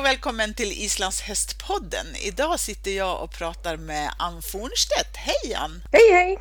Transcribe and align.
och 0.00 0.06
välkommen 0.06 0.54
till 0.54 0.72
Islands 0.72 1.20
hästpodden. 1.20 2.06
Idag 2.24 2.60
sitter 2.60 2.90
jag 2.90 3.22
och 3.22 3.30
pratar 3.32 3.76
med 3.76 4.10
Ann 4.18 4.42
Fornstedt. 4.42 5.16
Hej 5.16 5.54
Ann! 5.54 5.82
Hej 5.92 6.12
hej! 6.12 6.38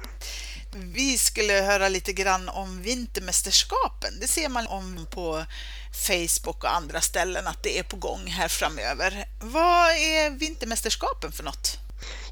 Vi 0.94 1.18
skulle 1.18 1.54
höra 1.54 1.90
lite 1.90 2.14
grann 2.14 2.50
om 2.50 2.82
vintermästerskapen. 2.82 4.20
Det 4.22 4.28
ser 4.28 4.50
man 4.50 4.68
om 4.68 5.08
på 5.12 5.44
Facebook 6.08 6.64
och 6.64 6.76
andra 6.76 7.02
ställen 7.02 7.48
att 7.48 7.64
det 7.64 7.80
är 7.80 7.84
på 7.84 7.96
gång 7.96 8.28
här 8.28 8.48
framöver. 8.48 9.26
Vad 9.42 9.90
är 9.92 10.40
vintermästerskapen 10.40 11.32
för 11.32 11.44
något? 11.44 11.78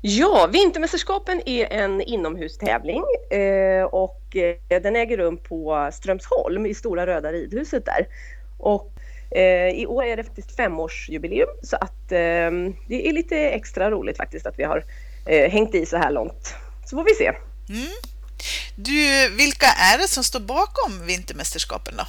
Ja, 0.01 0.49
Vintermästerskapen 0.51 1.41
är 1.45 1.65
en 1.65 2.01
inomhustävling 2.01 3.03
eh, 3.29 3.83
och 3.83 4.35
eh, 4.35 4.81
den 4.81 4.95
äger 4.95 5.17
rum 5.17 5.37
på 5.37 5.89
Strömsholm 5.93 6.65
i 6.65 6.73
Stora 6.73 7.07
Röda 7.07 7.31
ridhuset 7.31 7.85
där. 7.85 8.07
Och 8.57 8.93
I 9.73 9.85
år 9.85 10.03
är 10.03 10.17
det 10.17 10.23
faktiskt 10.23 10.55
femårsjubileum 10.55 11.49
så 11.63 11.75
att 11.75 12.11
eh, 12.11 12.51
det 12.87 13.07
är 13.07 13.13
lite 13.13 13.37
extra 13.37 13.91
roligt 13.91 14.17
faktiskt 14.17 14.45
att 14.45 14.59
vi 14.59 14.63
har 14.63 14.83
eh, 15.25 15.51
hängt 15.51 15.75
i 15.75 15.85
så 15.85 15.97
här 15.97 16.11
långt. 16.11 16.55
Så 16.85 16.97
får 16.97 17.03
vi 17.03 17.13
se. 17.13 17.27
Mm. 17.69 17.87
Du, 18.75 19.29
vilka 19.37 19.65
är 19.65 19.97
det 19.97 20.07
som 20.07 20.23
står 20.23 20.39
bakom 20.39 21.05
Vintermästerskapen 21.07 21.93
då? 21.97 22.03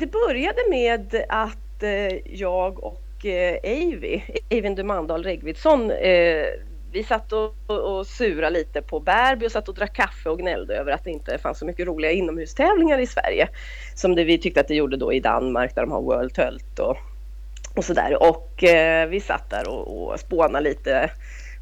det 0.00 0.12
började 0.12 0.70
med 0.70 1.24
att 1.28 1.82
jag 2.24 2.84
och 2.84 3.24
Eivi, 3.62 4.24
Eivind 4.50 4.76
Dumandal 4.76 5.24
Regvidsson, 5.24 5.92
vi 6.92 7.04
satt 7.04 7.32
och, 7.32 7.54
och, 7.66 7.98
och 7.98 8.06
surade 8.06 8.50
lite 8.50 8.82
på 8.82 9.00
Bärby 9.00 9.46
och 9.46 9.52
satt 9.52 9.68
och 9.68 9.74
drack 9.74 9.96
kaffe 9.96 10.28
och 10.28 10.38
gnällde 10.38 10.76
över 10.76 10.92
att 10.92 11.04
det 11.04 11.10
inte 11.10 11.38
fanns 11.38 11.58
så 11.58 11.66
mycket 11.66 11.86
roliga 11.86 12.10
inomhustävlingar 12.10 12.98
i 12.98 13.06
Sverige 13.06 13.48
som 13.94 14.14
det 14.14 14.24
vi 14.24 14.38
tyckte 14.38 14.60
att 14.60 14.68
det 14.68 14.74
gjorde 14.74 14.96
då 14.96 15.12
i 15.12 15.20
Danmark 15.20 15.74
där 15.74 15.82
de 15.82 15.90
har 15.90 16.02
World 16.02 16.34
Tölt 16.34 16.78
och, 16.78 16.96
och 17.74 17.84
sådär. 17.84 18.22
Och 18.22 18.64
eh, 18.64 19.08
vi 19.08 19.20
satt 19.20 19.50
där 19.50 19.68
och, 19.68 20.10
och 20.12 20.20
spånade 20.20 20.64
lite 20.64 21.10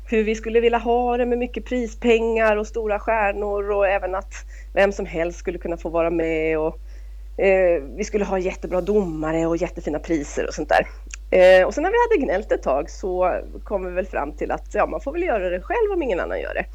hur 0.09 0.25
vi 0.25 0.35
skulle 0.35 0.61
vilja 0.61 0.79
ha 0.79 1.17
det 1.17 1.27
med 1.27 1.39
mycket 1.39 1.65
prispengar 1.65 2.57
och 2.57 2.67
stora 2.67 2.99
stjärnor 2.99 3.71
och 3.71 3.89
även 3.89 4.15
att 4.15 4.35
vem 4.75 4.93
som 4.93 5.07
helst 5.07 5.39
skulle 5.39 5.59
kunna 5.59 5.77
få 5.77 5.89
vara 5.89 6.11
med 6.11 6.59
och 6.59 6.79
eh, 7.39 7.83
vi 7.97 8.05
skulle 8.05 8.25
ha 8.25 8.39
jättebra 8.39 8.81
domare 8.81 9.47
och 9.47 9.57
jättefina 9.57 9.99
priser 9.99 10.47
och 10.47 10.55
sånt 10.55 10.69
där. 10.69 10.87
Eh, 11.31 11.67
och 11.67 11.75
sen 11.75 11.83
när 11.83 11.91
vi 11.91 11.97
hade 12.09 12.27
gnällt 12.27 12.53
ett 12.53 12.63
tag 12.63 12.91
så 12.91 13.41
kom 13.65 13.85
vi 13.85 13.91
väl 13.91 14.07
fram 14.07 14.33
till 14.33 14.51
att 14.51 14.67
ja, 14.73 14.87
man 14.87 15.01
får 15.01 15.13
väl 15.13 15.23
göra 15.23 15.49
det 15.49 15.61
själv 15.61 15.93
om 15.93 16.03
ingen 16.03 16.21
annan 16.21 16.41
gör 16.41 16.55
det. 16.55 16.67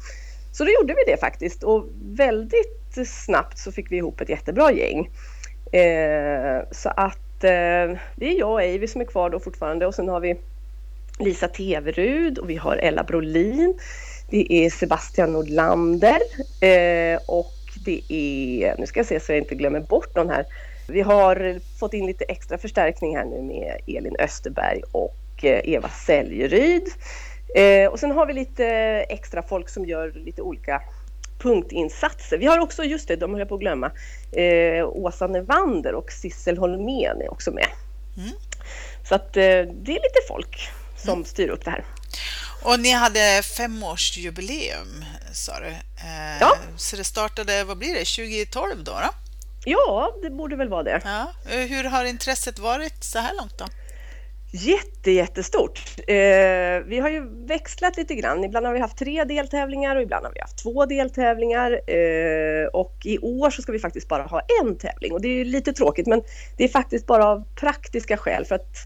Så 0.52 0.64
då 0.64 0.70
gjorde 0.70 0.94
vi 0.94 1.12
det 1.12 1.16
faktiskt 1.16 1.62
och 1.62 1.86
väldigt 2.02 3.06
snabbt 3.06 3.58
så 3.58 3.72
fick 3.72 3.92
vi 3.92 3.96
ihop 3.96 4.20
ett 4.20 4.28
jättebra 4.28 4.72
gäng. 4.72 5.10
Eh, 5.72 6.62
så 6.70 6.88
att 6.88 7.44
eh, 7.44 7.98
det 8.16 8.28
är 8.28 8.38
jag 8.38 8.52
och 8.52 8.62
Eivi 8.62 8.88
som 8.88 9.00
är 9.00 9.04
kvar 9.04 9.30
då 9.30 9.40
fortfarande 9.40 9.86
och 9.86 9.94
sen 9.94 10.08
har 10.08 10.20
vi 10.20 10.36
Lisa 11.18 11.48
Teverud 11.48 12.38
och 12.38 12.50
vi 12.50 12.56
har 12.56 12.76
Ella 12.76 13.04
Brolin. 13.04 13.78
Det 14.30 14.52
är 14.52 14.70
Sebastian 14.70 15.32
Nordlander 15.32 16.18
eh, 16.60 17.20
och 17.26 17.52
det 17.84 18.02
är, 18.08 18.76
nu 18.78 18.86
ska 18.86 19.00
jag 19.00 19.06
se 19.06 19.20
så 19.20 19.32
jag 19.32 19.38
inte 19.38 19.54
glömmer 19.54 19.80
bort 19.80 20.16
någon 20.16 20.30
här, 20.30 20.46
vi 20.86 21.00
har 21.00 21.60
fått 21.78 21.94
in 21.94 22.06
lite 22.06 22.24
extra 22.24 22.58
förstärkning 22.58 23.16
här 23.16 23.24
nu 23.24 23.42
med 23.42 23.80
Elin 23.86 24.16
Österberg 24.18 24.82
och 24.92 25.44
eh, 25.44 25.60
Eva 25.64 25.88
Säljeryd. 25.88 26.88
Eh, 27.54 27.86
och 27.86 28.00
sen 28.00 28.10
har 28.10 28.26
vi 28.26 28.32
lite 28.32 28.66
extra 29.08 29.42
folk 29.42 29.68
som 29.68 29.86
gör 29.86 30.12
lite 30.12 30.42
olika 30.42 30.82
punktinsatser. 31.38 32.38
Vi 32.38 32.46
har 32.46 32.58
också, 32.58 32.84
just 32.84 33.08
det, 33.08 33.16
de 33.16 33.30
höll 33.30 33.38
jag 33.38 33.48
på 33.48 33.54
att 33.54 33.60
glömma, 33.60 33.90
eh, 34.32 34.86
Åsa 34.88 35.26
Nevander 35.26 35.94
och 35.94 36.12
Sissel 36.12 36.58
Holmén 36.58 37.22
är 37.22 37.32
också 37.32 37.50
med. 37.50 37.68
Mm. 38.16 38.30
Så 39.08 39.14
att 39.14 39.32
det 39.32 39.42
är 39.42 39.86
lite 39.86 40.20
folk 40.28 40.68
som 40.96 41.12
mm. 41.12 41.24
styr 41.24 41.48
upp 41.48 41.64
det 41.64 41.70
här. 41.70 41.84
Och 42.62 42.80
ni 42.80 42.92
hade 42.92 43.42
femårsjubileum 43.42 45.04
sa 45.32 45.60
du. 45.60 45.72
ja. 46.40 46.56
Så 46.76 46.96
det 46.96 47.04
startade, 47.04 47.64
vad 47.64 47.78
blir 47.78 47.94
det, 47.94 48.04
2012 48.04 48.84
då? 48.84 48.92
då? 48.92 49.21
Ja, 49.64 50.14
det 50.22 50.30
borde 50.30 50.56
väl 50.56 50.68
vara 50.68 50.82
det. 50.82 51.00
Ja. 51.04 51.26
Hur 51.44 51.84
har 51.84 52.04
intresset 52.04 52.58
varit 52.58 53.04
så 53.04 53.18
här 53.18 53.36
långt 53.36 53.58
då? 53.58 53.64
Jätte, 54.54 55.10
jättestort. 55.10 55.80
Eh, 55.98 56.14
vi 56.86 56.98
har 57.02 57.10
ju 57.10 57.46
växlat 57.46 57.96
lite 57.96 58.14
grann. 58.14 58.44
Ibland 58.44 58.66
har 58.66 58.72
vi 58.72 58.80
haft 58.80 58.98
tre 58.98 59.24
deltävlingar 59.24 59.96
och 59.96 60.02
ibland 60.02 60.26
har 60.26 60.32
vi 60.32 60.40
haft 60.40 60.62
två 60.62 60.86
deltävlingar. 60.86 61.72
Eh, 61.72 62.66
och 62.66 62.96
i 63.04 63.18
år 63.18 63.50
så 63.50 63.62
ska 63.62 63.72
vi 63.72 63.78
faktiskt 63.78 64.08
bara 64.08 64.22
ha 64.22 64.40
en 64.62 64.78
tävling 64.78 65.12
och 65.12 65.20
det 65.20 65.28
är 65.28 65.44
lite 65.44 65.72
tråkigt 65.72 66.06
men 66.06 66.22
det 66.56 66.64
är 66.64 66.68
faktiskt 66.68 67.06
bara 67.06 67.26
av 67.26 67.44
praktiska 67.54 68.16
skäl 68.16 68.44
för 68.44 68.54
att 68.54 68.76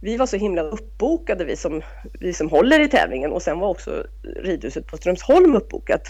vi 0.00 0.16
var 0.16 0.26
så 0.26 0.36
himla 0.36 0.62
uppbokade 0.62 1.44
vi 1.44 1.56
som, 1.56 1.82
vi 2.20 2.32
som 2.32 2.50
håller 2.50 2.80
i 2.80 2.88
tävlingen 2.88 3.32
och 3.32 3.42
sen 3.42 3.58
var 3.58 3.68
också 3.68 4.06
ridhuset 4.42 4.86
på 4.86 4.96
Strömsholm 4.96 5.56
uppbokat. 5.56 6.02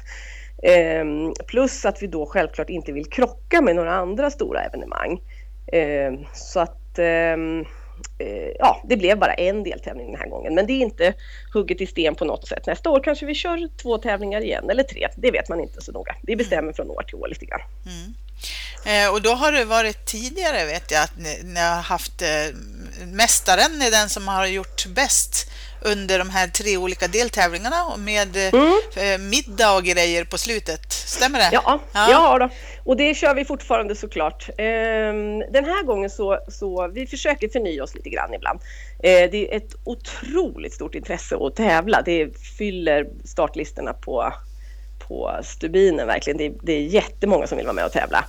Ehm, 0.62 1.34
plus 1.46 1.84
att 1.84 2.02
vi 2.02 2.06
då 2.06 2.26
självklart 2.26 2.70
inte 2.70 2.92
vill 2.92 3.06
krocka 3.06 3.60
med 3.60 3.76
några 3.76 3.94
andra 3.94 4.30
stora 4.30 4.64
evenemang. 4.64 5.20
Ehm, 5.72 6.24
så 6.34 6.60
att 6.60 6.98
ehm, 6.98 7.64
eh, 8.18 8.50
ja, 8.58 8.82
det 8.88 8.96
blev 8.96 9.18
bara 9.18 9.34
en 9.34 9.62
deltävling 9.62 10.06
den 10.06 10.20
här 10.20 10.28
gången. 10.28 10.54
Men 10.54 10.66
det 10.66 10.72
är 10.72 10.80
inte 10.80 11.14
hugget 11.52 11.80
i 11.80 11.86
sten 11.86 12.14
på 12.14 12.24
något 12.24 12.48
sätt. 12.48 12.66
Nästa 12.66 12.90
år 12.90 13.00
kanske 13.04 13.26
vi 13.26 13.34
kör 13.34 13.68
två 13.82 13.98
tävlingar 13.98 14.40
igen 14.40 14.70
eller 14.70 14.82
tre. 14.82 15.08
Det 15.16 15.30
vet 15.30 15.48
man 15.48 15.60
inte 15.60 15.82
så 15.82 15.92
noga. 15.92 16.16
Vi 16.22 16.36
bestämmer 16.36 16.72
från 16.72 16.90
år 16.90 17.02
till 17.02 17.14
år 17.14 17.28
lite 17.28 17.46
grann. 17.46 17.60
Mm. 17.86 18.14
Eh, 18.84 19.12
och 19.12 19.22
då 19.22 19.30
har 19.30 19.52
det 19.52 19.64
varit 19.64 20.04
tidigare 20.04 20.66
vet 20.66 20.90
jag 20.90 21.02
att 21.02 21.18
ni, 21.18 21.40
ni 21.44 21.60
har 21.60 21.82
haft 21.82 22.22
eh, 22.22 22.28
mästaren 23.06 23.82
är 23.82 23.90
den 23.90 24.08
som 24.08 24.28
har 24.28 24.46
gjort 24.46 24.86
bäst 24.86 25.50
under 25.80 26.18
de 26.18 26.30
här 26.30 26.48
tre 26.48 26.76
olika 26.76 27.08
deltävlingarna 27.08 27.96
med 27.96 28.36
eh, 28.36 28.54
mm. 28.54 28.72
Eh, 28.96 29.18
middag 29.18 29.76
och 29.76 29.84
grejer 29.84 30.24
på 30.24 30.38
slutet. 30.38 30.92
Stämmer 30.92 31.38
det? 31.38 31.48
Ja, 31.52 31.80
ja. 31.92 32.10
ja 32.10 32.38
då. 32.38 32.48
och 32.84 32.96
det 32.96 33.14
kör 33.14 33.34
vi 33.34 33.44
fortfarande 33.44 33.96
såklart. 33.96 34.48
Ehm, 34.58 35.38
den 35.38 35.64
här 35.64 35.82
gången 35.82 36.10
så, 36.10 36.38
så 36.48 36.88
vi 36.88 37.06
försöker 37.06 37.48
förnya 37.48 37.82
oss 37.82 37.94
lite 37.94 38.10
grann 38.10 38.34
ibland. 38.34 38.60
Eh, 39.02 39.30
det 39.30 39.52
är 39.52 39.56
ett 39.56 39.74
otroligt 39.84 40.74
stort 40.74 40.94
intresse 40.94 41.36
att 41.36 41.56
tävla. 41.56 42.02
Det 42.02 42.38
fyller 42.58 43.06
startlistorna 43.24 43.92
på 43.92 44.32
på 45.08 45.40
stubinen 45.44 46.06
verkligen. 46.06 46.36
Det 46.36 46.46
är, 46.46 46.52
det 46.62 46.72
är 46.72 46.80
jättemånga 46.80 47.46
som 47.46 47.58
vill 47.58 47.66
vara 47.66 47.74
med 47.74 47.84
och 47.84 47.92
tävla. 47.92 48.24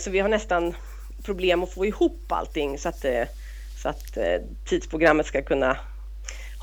Så 0.00 0.10
vi 0.10 0.18
har 0.18 0.28
nästan 0.28 0.74
problem 1.24 1.62
att 1.62 1.74
få 1.74 1.86
ihop 1.86 2.22
allting 2.28 2.78
så 2.78 2.88
att, 2.88 3.04
så 3.82 3.88
att 3.88 4.18
tidsprogrammet 4.66 5.26
ska 5.26 5.42
kunna 5.42 5.76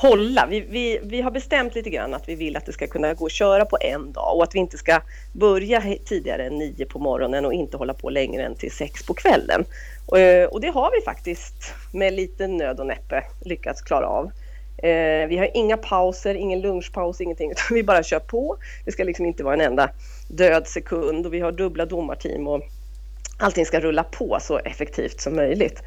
hålla. 0.02 0.46
Vi, 0.50 0.60
vi, 0.60 1.00
vi 1.04 1.22
har 1.22 1.32
bestämt 1.32 1.76
lite 1.76 1.90
grann 1.90 2.14
att 2.14 2.30
vi 2.30 2.36
vill 2.36 2.58
att 2.58 2.66
det 2.66 2.74
ska 2.74 2.88
kunna 2.88 3.14
gå 3.14 3.26
att 3.26 3.32
köra 3.32 3.66
på 3.66 3.78
en 3.82 4.12
dag 4.12 4.36
och 4.36 4.44
att 4.44 4.56
vi 4.56 4.60
inte 4.60 4.78
ska 4.78 5.02
börja 5.34 5.84
tidigare 6.06 6.46
än 6.46 6.58
nio 6.58 6.86
på 6.86 7.00
morgonen 7.00 7.46
och 7.46 7.54
inte 7.54 7.78
hålla 7.78 7.94
på 7.94 8.10
längre 8.10 8.44
än 8.44 8.56
till 8.56 8.72
sex 8.72 9.06
på 9.06 9.14
kvällen. 9.14 9.66
Och, 10.06 10.18
och 10.54 10.62
det 10.62 10.68
har 10.68 10.92
vi 10.92 11.06
faktiskt 11.06 11.74
med 11.94 12.14
lite 12.14 12.48
nöd 12.48 12.80
och 12.80 12.88
näppe 12.88 13.24
lyckats 13.42 13.82
klara 13.82 14.08
av. 14.08 14.26
Eh, 14.78 15.28
vi 15.28 15.38
har 15.38 15.50
inga 15.54 15.78
pauser, 15.78 16.36
ingen 16.36 16.62
lunchpaus, 16.62 17.22
ingenting, 17.22 17.52
utan 17.52 17.76
vi 17.76 17.84
bara 17.84 18.04
kör 18.04 18.20
på. 18.20 18.58
Det 18.86 18.92
ska 18.92 19.04
liksom 19.04 19.26
inte 19.26 19.44
vara 19.44 19.54
en 19.54 19.62
enda 19.62 19.90
död 20.28 20.68
sekund 20.68 21.26
och 21.26 21.34
vi 21.34 21.40
har 21.40 21.52
dubbla 21.52 21.86
domarteam 21.86 22.48
och 22.48 22.62
allting 23.40 23.66
ska 23.66 23.80
rulla 23.80 24.04
på 24.04 24.38
så 24.42 24.60
effektivt 24.60 25.22
som 25.22 25.36
möjligt. 25.36 25.84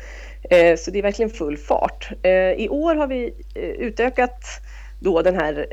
Eh, 0.50 0.76
så 0.76 0.90
det 0.90 0.98
är 0.98 1.02
verkligen 1.02 1.30
full 1.30 1.58
fart. 1.58 2.10
Eh, 2.22 2.32
I 2.32 2.68
år 2.68 2.94
har 2.94 3.06
vi 3.06 3.34
eh, 3.54 3.62
utökat 3.62 4.44
då 5.00 5.22
den 5.22 5.34
här 5.34 5.66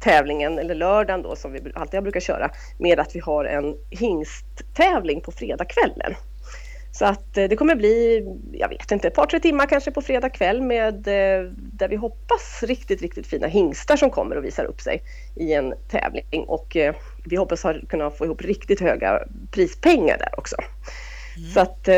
tävlingen, 0.00 0.58
eller 0.58 0.74
lördagen 0.74 1.22
då 1.22 1.36
som 1.36 1.52
vi 1.52 1.60
alltid 1.74 2.02
brukar 2.02 2.20
köra, 2.20 2.50
med 2.78 3.00
att 3.00 3.16
vi 3.16 3.20
har 3.20 3.44
en 3.44 3.76
hingsttävling 3.90 5.20
på 5.20 5.32
fredagskvällen. 5.32 6.14
Så 6.92 7.04
att 7.04 7.34
det 7.34 7.56
kommer 7.56 7.74
bli, 7.74 8.24
jag 8.52 8.68
vet 8.68 8.90
inte, 8.90 9.08
ett 9.08 9.14
par 9.14 9.26
tre 9.26 9.40
timmar 9.40 9.66
kanske 9.66 9.90
på 9.90 10.02
fredag 10.02 10.30
kväll 10.30 10.62
med 10.62 10.94
där 11.54 11.88
vi 11.88 11.96
hoppas 11.96 12.62
riktigt, 12.62 13.02
riktigt 13.02 13.26
fina 13.26 13.46
hingstar 13.46 13.96
som 13.96 14.10
kommer 14.10 14.36
och 14.36 14.44
visar 14.44 14.64
upp 14.64 14.80
sig 14.80 15.02
i 15.36 15.52
en 15.52 15.74
tävling 15.90 16.44
och 16.48 16.76
vi 17.24 17.36
hoppas 17.36 17.62
kunna 17.88 18.10
få 18.10 18.24
ihop 18.24 18.42
riktigt 18.42 18.80
höga 18.80 19.20
prispengar 19.50 20.18
där 20.18 20.38
också. 20.38 20.56
Mm. 21.36 21.50
Så 21.50 21.60
att 21.60 21.88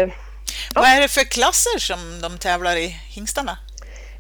vad 0.75 0.85
är 0.85 1.00
det 1.00 1.08
för 1.08 1.25
klasser 1.25 1.79
som 1.79 2.20
de 2.23 2.38
tävlar 2.38 2.76
i, 2.76 2.87
hingstarna? 2.88 3.58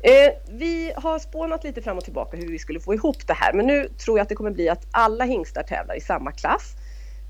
Eh, 0.04 0.32
vi 0.48 0.92
har 0.96 1.18
spånat 1.18 1.64
lite 1.64 1.82
fram 1.82 1.98
och 1.98 2.04
tillbaka 2.04 2.36
hur 2.36 2.48
vi 2.48 2.58
skulle 2.58 2.80
få 2.80 2.94
ihop 2.94 3.26
det 3.26 3.32
här, 3.32 3.52
men 3.52 3.66
nu 3.66 3.88
tror 4.04 4.18
jag 4.18 4.22
att 4.22 4.28
det 4.28 4.34
kommer 4.34 4.50
bli 4.50 4.68
att 4.68 4.86
alla 4.90 5.24
hingstar 5.24 5.62
tävlar 5.62 5.94
i 5.94 6.00
samma 6.00 6.32
klass. 6.32 6.72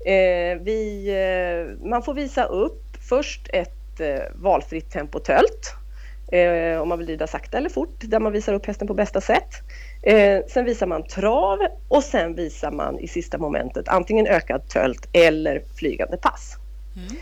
Eh, 0.05 0.59
vi, 0.61 1.07
eh, 1.09 1.87
man 1.87 2.03
får 2.03 2.13
visa 2.13 2.43
upp 2.43 2.84
först 3.09 3.47
ett 3.53 3.99
eh, 3.99 4.23
valfritt 4.35 4.91
tempo 4.91 5.19
tölt, 5.19 5.73
eh, 6.31 6.81
om 6.81 6.89
man 6.89 6.97
vill 6.97 7.07
rida 7.07 7.27
sakta 7.27 7.57
eller 7.57 7.69
fort, 7.69 7.99
där 7.99 8.19
man 8.19 8.31
visar 8.31 8.53
upp 8.53 8.65
hästen 8.65 8.87
på 8.87 8.93
bästa 8.93 9.21
sätt. 9.21 9.49
Eh, 10.03 10.39
sen 10.47 10.65
visar 10.65 10.87
man 10.87 11.07
trav 11.07 11.59
och 11.87 12.03
sen 12.03 12.35
visar 12.35 12.71
man 12.71 12.99
i 12.99 13.07
sista 13.07 13.37
momentet 13.37 13.87
antingen 13.87 14.27
ökad 14.27 14.69
tölt 14.69 15.07
eller 15.13 15.63
flygande 15.75 16.17
pass. 16.17 16.55
Mm. 16.95 17.15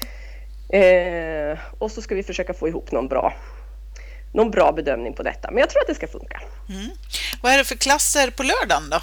Eh, 0.69 1.59
och 1.77 1.91
så 1.91 2.01
ska 2.01 2.15
vi 2.15 2.24
försöka 2.24 2.53
få 2.53 2.68
ihop 2.68 2.91
någon 2.91 3.07
bra 3.07 3.33
någon 4.33 4.51
bra 4.51 4.71
bedömning 4.71 5.13
på 5.13 5.24
detta. 5.24 5.51
Men 5.51 5.59
jag 5.59 5.69
tror 5.69 5.81
att 5.81 5.88
det 5.88 5.95
ska 5.95 6.07
funka. 6.07 6.41
Mm. 6.69 6.89
Vad 7.41 7.53
är 7.53 7.57
det 7.57 7.63
för 7.63 7.75
klasser 7.75 8.31
på 8.31 8.44
lördagen 8.44 8.89
då? 8.89 9.00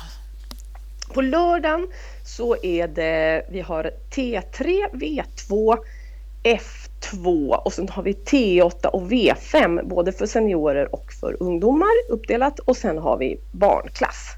På 1.15 1.21
lördagen 1.21 1.89
så 2.25 2.57
är 2.63 2.89
det, 2.89 3.47
vi 3.51 3.61
har 3.61 3.91
T3, 4.11 4.91
V2, 4.93 5.79
F2 6.43 7.55
och 7.55 7.73
sen 7.73 7.89
har 7.89 8.03
vi 8.03 8.13
T8 8.13 8.87
och 8.87 9.03
V5 9.03 9.89
både 9.89 10.13
för 10.13 10.27
seniorer 10.27 10.95
och 10.95 11.13
för 11.21 11.43
ungdomar 11.43 11.91
uppdelat 12.09 12.59
och 12.59 12.77
sen 12.77 12.99
har 12.99 13.19
vi 13.19 13.41
barnklass. 13.53 14.37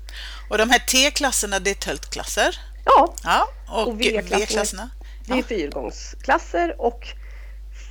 Och 0.50 0.58
de 0.58 0.70
här 0.70 0.78
T-klasserna 0.78 1.58
det 1.58 1.70
är 1.70 1.74
tältklasser? 1.74 2.58
Ja. 2.84 3.14
ja. 3.24 3.48
Och, 3.68 3.88
och 3.88 4.00
V-klasserna? 4.00 4.90
Det 5.26 5.38
är 5.38 5.42
fyrgångsklasser 5.42 6.80
och 6.80 7.06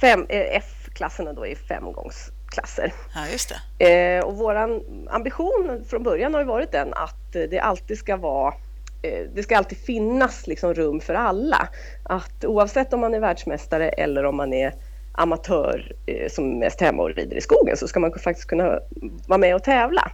fem, 0.01 0.25
eh, 0.29 0.55
F-klasserna 0.55 1.33
då 1.33 1.45
är 1.45 1.55
femgångsklasser. 1.55 2.93
Ja, 3.15 3.27
just 3.31 3.53
det. 3.77 3.89
Eh, 3.91 4.23
och 4.23 4.37
våran 4.37 4.81
ambition 5.09 5.85
från 5.89 6.03
början 6.03 6.33
har 6.33 6.41
ju 6.41 6.47
varit 6.47 6.71
den 6.71 6.93
att 6.93 7.33
det 7.33 7.59
alltid 7.59 7.97
ska 7.97 8.17
vara 8.17 8.53
Eh, 9.01 9.25
det 9.33 9.43
ska 9.43 9.57
alltid 9.57 9.77
finnas 9.77 10.47
liksom 10.47 10.73
rum 10.73 10.99
för 10.99 11.13
alla. 11.13 11.69
Att 12.03 12.45
oavsett 12.45 12.93
om 12.93 12.99
man 12.99 13.13
är 13.13 13.19
världsmästare 13.19 13.89
eller 13.89 14.25
om 14.25 14.35
man 14.35 14.53
är 14.53 14.73
amatör 15.11 15.95
eh, 16.05 16.29
som 16.29 16.59
mest 16.59 16.81
hemma 16.81 17.03
och 17.03 17.15
rider 17.15 17.37
i 17.37 17.41
skogen 17.41 17.77
så 17.77 17.87
ska 17.87 17.99
man 17.99 18.19
faktiskt 18.19 18.47
kunna 18.47 18.79
vara 19.27 19.37
med 19.37 19.55
och 19.55 19.63
tävla. 19.63 20.11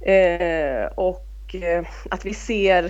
Eh, 0.00 0.86
och 0.94 1.54
eh, 1.54 1.86
att 2.10 2.24
vi 2.24 2.34
ser 2.34 2.84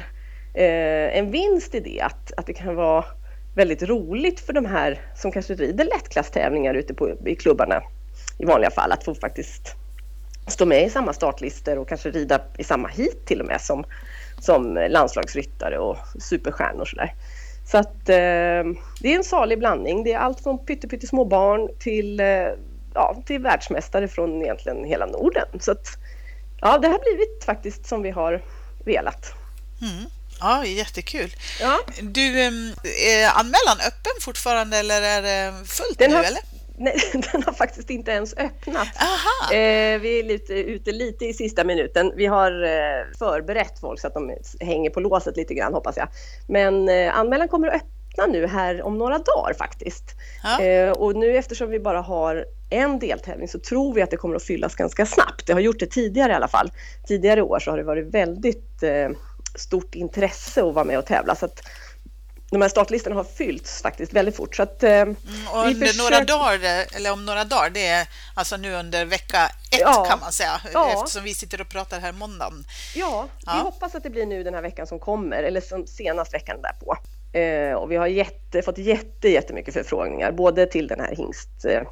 eh, 0.54 1.18
en 1.18 1.30
vinst 1.30 1.74
i 1.74 1.80
det, 1.80 2.00
att, 2.00 2.32
att 2.36 2.46
det 2.46 2.52
kan 2.52 2.74
vara 2.74 3.04
väldigt 3.54 3.82
roligt 3.82 4.40
för 4.40 4.52
de 4.52 4.66
här 4.66 5.00
som 5.14 5.32
kanske 5.32 5.54
rider 5.54 5.84
lättklasstävlingar 5.84 6.74
ute 6.74 6.94
på, 6.94 7.10
i 7.26 7.34
klubbarna 7.34 7.82
i 8.38 8.44
vanliga 8.44 8.70
fall 8.70 8.92
att 8.92 9.04
få 9.04 9.14
faktiskt 9.14 9.74
stå 10.46 10.66
med 10.66 10.86
i 10.86 10.90
samma 10.90 11.12
startlistor 11.12 11.78
och 11.78 11.88
kanske 11.88 12.10
rida 12.10 12.40
i 12.58 12.64
samma 12.64 12.88
hit 12.88 13.26
till 13.26 13.40
och 13.40 13.46
med 13.46 13.60
som, 13.60 13.84
som 14.40 14.74
landslagsryttare 14.88 15.78
och 15.78 15.96
superstjärnor 16.20 16.80
och 16.80 16.88
sådär. 16.88 17.14
Så 17.70 17.78
att 17.78 18.08
eh, 18.08 18.64
det 19.00 19.12
är 19.12 19.16
en 19.16 19.24
salig 19.24 19.58
blandning. 19.58 20.04
Det 20.04 20.12
är 20.12 20.18
allt 20.18 20.42
från 20.42 20.66
pyttesmå 20.66 21.24
barn 21.24 21.68
till, 21.78 22.20
eh, 22.20 22.48
ja, 22.94 23.22
till 23.26 23.42
världsmästare 23.42 24.08
från 24.08 24.42
egentligen 24.42 24.84
hela 24.84 25.06
Norden. 25.06 25.48
Så 25.60 25.72
att, 25.72 25.86
ja, 26.60 26.78
det 26.78 26.88
har 26.88 26.98
blivit 26.98 27.44
faktiskt 27.44 27.86
som 27.86 28.02
vi 28.02 28.10
har 28.10 28.42
velat. 28.84 29.32
Mm. 29.82 30.04
Ja, 30.40 30.64
jättekul. 30.64 31.30
Ja. 31.60 31.78
Du, 32.00 32.40
ehm, 32.40 32.72
är 33.06 33.38
anmälan 33.38 33.78
öppen 33.86 34.12
fortfarande 34.20 34.76
eller 34.76 35.02
är 35.02 35.22
det 35.22 35.66
fullt 35.66 35.98
den 35.98 36.10
nu? 36.10 36.16
Har, 36.16 36.24
eller? 36.24 36.55
Nej, 36.78 36.96
den 37.32 37.42
har 37.42 37.52
faktiskt 37.52 37.90
inte 37.90 38.10
ens 38.10 38.34
öppnat. 38.36 38.88
Eh, 39.52 40.00
vi 40.00 40.20
är 40.20 40.24
lite, 40.24 40.52
ute 40.54 40.92
lite 40.92 41.24
i 41.24 41.34
sista 41.34 41.64
minuten. 41.64 42.12
Vi 42.16 42.26
har 42.26 42.62
eh, 42.62 43.16
förberett 43.18 43.80
folk 43.80 44.00
så 44.00 44.06
att 44.06 44.14
de 44.14 44.36
hänger 44.60 44.90
på 44.90 45.00
låset 45.00 45.36
lite 45.36 45.54
grann 45.54 45.74
hoppas 45.74 45.96
jag. 45.96 46.08
Men 46.48 46.88
eh, 46.88 47.18
anmälan 47.18 47.48
kommer 47.48 47.68
att 47.68 47.74
öppna 47.74 48.26
nu 48.26 48.46
här 48.46 48.82
om 48.82 48.98
några 48.98 49.18
dagar 49.18 49.54
faktiskt. 49.58 50.04
Eh, 50.60 50.90
och 50.90 51.16
nu 51.16 51.36
eftersom 51.36 51.70
vi 51.70 51.80
bara 51.80 52.00
har 52.00 52.44
en 52.70 52.98
deltävling 52.98 53.48
så 53.48 53.58
tror 53.58 53.94
vi 53.94 54.02
att 54.02 54.10
det 54.10 54.16
kommer 54.16 54.36
att 54.36 54.42
fyllas 54.42 54.74
ganska 54.74 55.06
snabbt. 55.06 55.46
Det 55.46 55.52
har 55.52 55.60
gjort 55.60 55.80
det 55.80 55.86
tidigare 55.86 56.32
i 56.32 56.34
alla 56.34 56.48
fall. 56.48 56.70
Tidigare 57.08 57.42
år 57.42 57.58
så 57.58 57.70
har 57.70 57.78
det 57.78 57.84
varit 57.84 58.14
väldigt 58.14 58.82
eh, 58.82 59.08
stort 59.54 59.94
intresse 59.94 60.64
att 60.64 60.74
vara 60.74 60.84
med 60.84 60.98
och 60.98 61.06
tävla. 61.06 61.34
Så 61.34 61.46
att 61.46 61.60
de 62.50 62.62
här 62.62 62.68
startlistorna 62.68 63.16
har 63.16 63.24
fyllts 63.24 63.82
faktiskt 63.82 64.12
väldigt 64.12 64.36
fort. 64.36 64.56
Så 64.56 64.62
att, 64.62 64.82
eh, 64.82 64.90
mm, 64.92 65.16
och 65.52 65.66
under 65.66 65.86
försöker... 65.86 66.10
några 66.10 66.24
dagar, 66.24 66.96
eller 66.96 67.12
om 67.12 67.26
några 67.26 67.44
dagar, 67.44 67.70
det 67.70 67.86
är 67.86 68.08
alltså 68.34 68.56
nu 68.56 68.74
under 68.74 69.04
vecka 69.04 69.46
ett 69.70 69.80
ja. 69.80 70.04
kan 70.04 70.20
man 70.20 70.32
säga, 70.32 70.60
ja. 70.72 70.92
eftersom 70.92 71.24
vi 71.24 71.34
sitter 71.34 71.60
och 71.60 71.68
pratar 71.68 72.00
här 72.00 72.12
måndagen. 72.12 72.64
Ja, 72.94 73.28
ja, 73.46 73.52
vi 73.54 73.60
hoppas 73.60 73.94
att 73.94 74.02
det 74.02 74.10
blir 74.10 74.26
nu 74.26 74.42
den 74.42 74.54
här 74.54 74.62
veckan 74.62 74.86
som 74.86 74.98
kommer, 74.98 75.42
eller 75.42 75.60
som 75.60 75.86
senast 75.86 76.34
veckan 76.34 76.56
därpå. 76.62 76.96
Eh, 77.38 77.74
och 77.74 77.90
vi 77.90 77.96
har 77.96 78.06
jätte, 78.06 78.62
fått 78.62 78.78
jätte, 78.78 79.28
jättemycket 79.28 79.74
förfrågningar, 79.74 80.32
både 80.32 80.66
till 80.66 80.86
den 80.86 81.00
här 81.00 81.16
hingst 81.16 81.64
eh, 81.64 81.82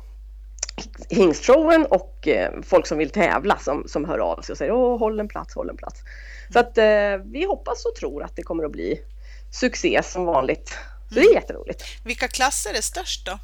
hingstshowen 1.08 1.86
och 1.86 2.28
eh, 2.28 2.52
folk 2.62 2.86
som 2.86 2.98
vill 2.98 3.10
tävla 3.10 3.58
som, 3.58 3.84
som 3.88 4.04
hör 4.04 4.18
av 4.18 4.42
sig 4.42 4.52
och 4.52 4.58
säger 4.58 4.72
Åh, 4.72 4.98
håll 4.98 5.20
en 5.20 5.28
plats, 5.28 5.54
håll 5.54 5.70
en 5.70 5.76
plats. 5.76 6.00
Så 6.52 6.58
att 6.58 6.78
eh, 6.78 7.16
vi 7.24 7.44
hoppas 7.48 7.84
och 7.84 7.94
tror 7.94 8.22
att 8.22 8.36
det 8.36 8.42
kommer 8.42 8.64
att 8.64 8.72
bli 8.72 9.00
succé 9.54 10.00
som 10.04 10.24
vanligt. 10.24 10.68
Så 11.08 11.14
det 11.14 11.20
är 11.20 11.24
mm. 11.24 11.34
jätteroligt. 11.34 11.84
Vilka 12.04 12.28
klasser 12.28 12.74
är 12.74 12.80
störst 12.80 13.26
då? 13.26 13.38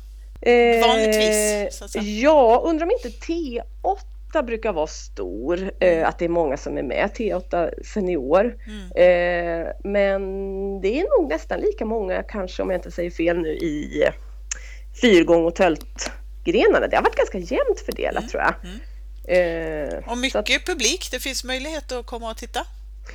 Eh, 0.50 0.80
Vanligtvis? 0.88 1.78
Så 1.78 1.84
att 1.84 1.90
säga. 1.90 2.04
Ja, 2.04 2.62
undrar 2.64 2.86
om 2.86 2.90
inte 2.90 3.08
T8 3.08 4.42
brukar 4.42 4.72
vara 4.72 4.86
stor, 4.86 5.72
eh, 5.80 5.92
mm. 5.92 6.08
att 6.08 6.18
det 6.18 6.24
är 6.24 6.28
många 6.28 6.56
som 6.56 6.78
är 6.78 6.82
med, 6.82 7.10
T8 7.16 7.82
senior. 7.84 8.58
Mm. 8.66 8.80
Eh, 8.80 9.72
men 9.84 10.20
det 10.80 11.00
är 11.00 11.20
nog 11.20 11.30
nästan 11.30 11.60
lika 11.60 11.84
många, 11.84 12.22
kanske 12.22 12.62
om 12.62 12.70
jag 12.70 12.78
inte 12.78 12.90
säger 12.90 13.10
fel 13.10 13.38
nu, 13.38 13.48
i 13.48 14.02
eh, 14.02 14.12
fyrgång 15.00 15.44
och 15.44 15.54
töltgrenarna. 15.54 16.86
Det 16.86 16.96
har 16.96 17.02
varit 17.02 17.16
ganska 17.16 17.38
jämnt 17.38 17.80
fördelat 17.86 18.22
mm. 18.22 18.28
tror 18.28 18.42
jag. 18.42 18.54
Mm. 18.64 20.04
och 20.06 20.18
mycket 20.18 20.38
att, 20.38 20.66
publik, 20.66 21.08
det 21.10 21.20
finns 21.20 21.44
möjlighet 21.44 21.92
att 21.92 22.06
komma 22.06 22.30
och 22.30 22.36
titta? 22.36 22.66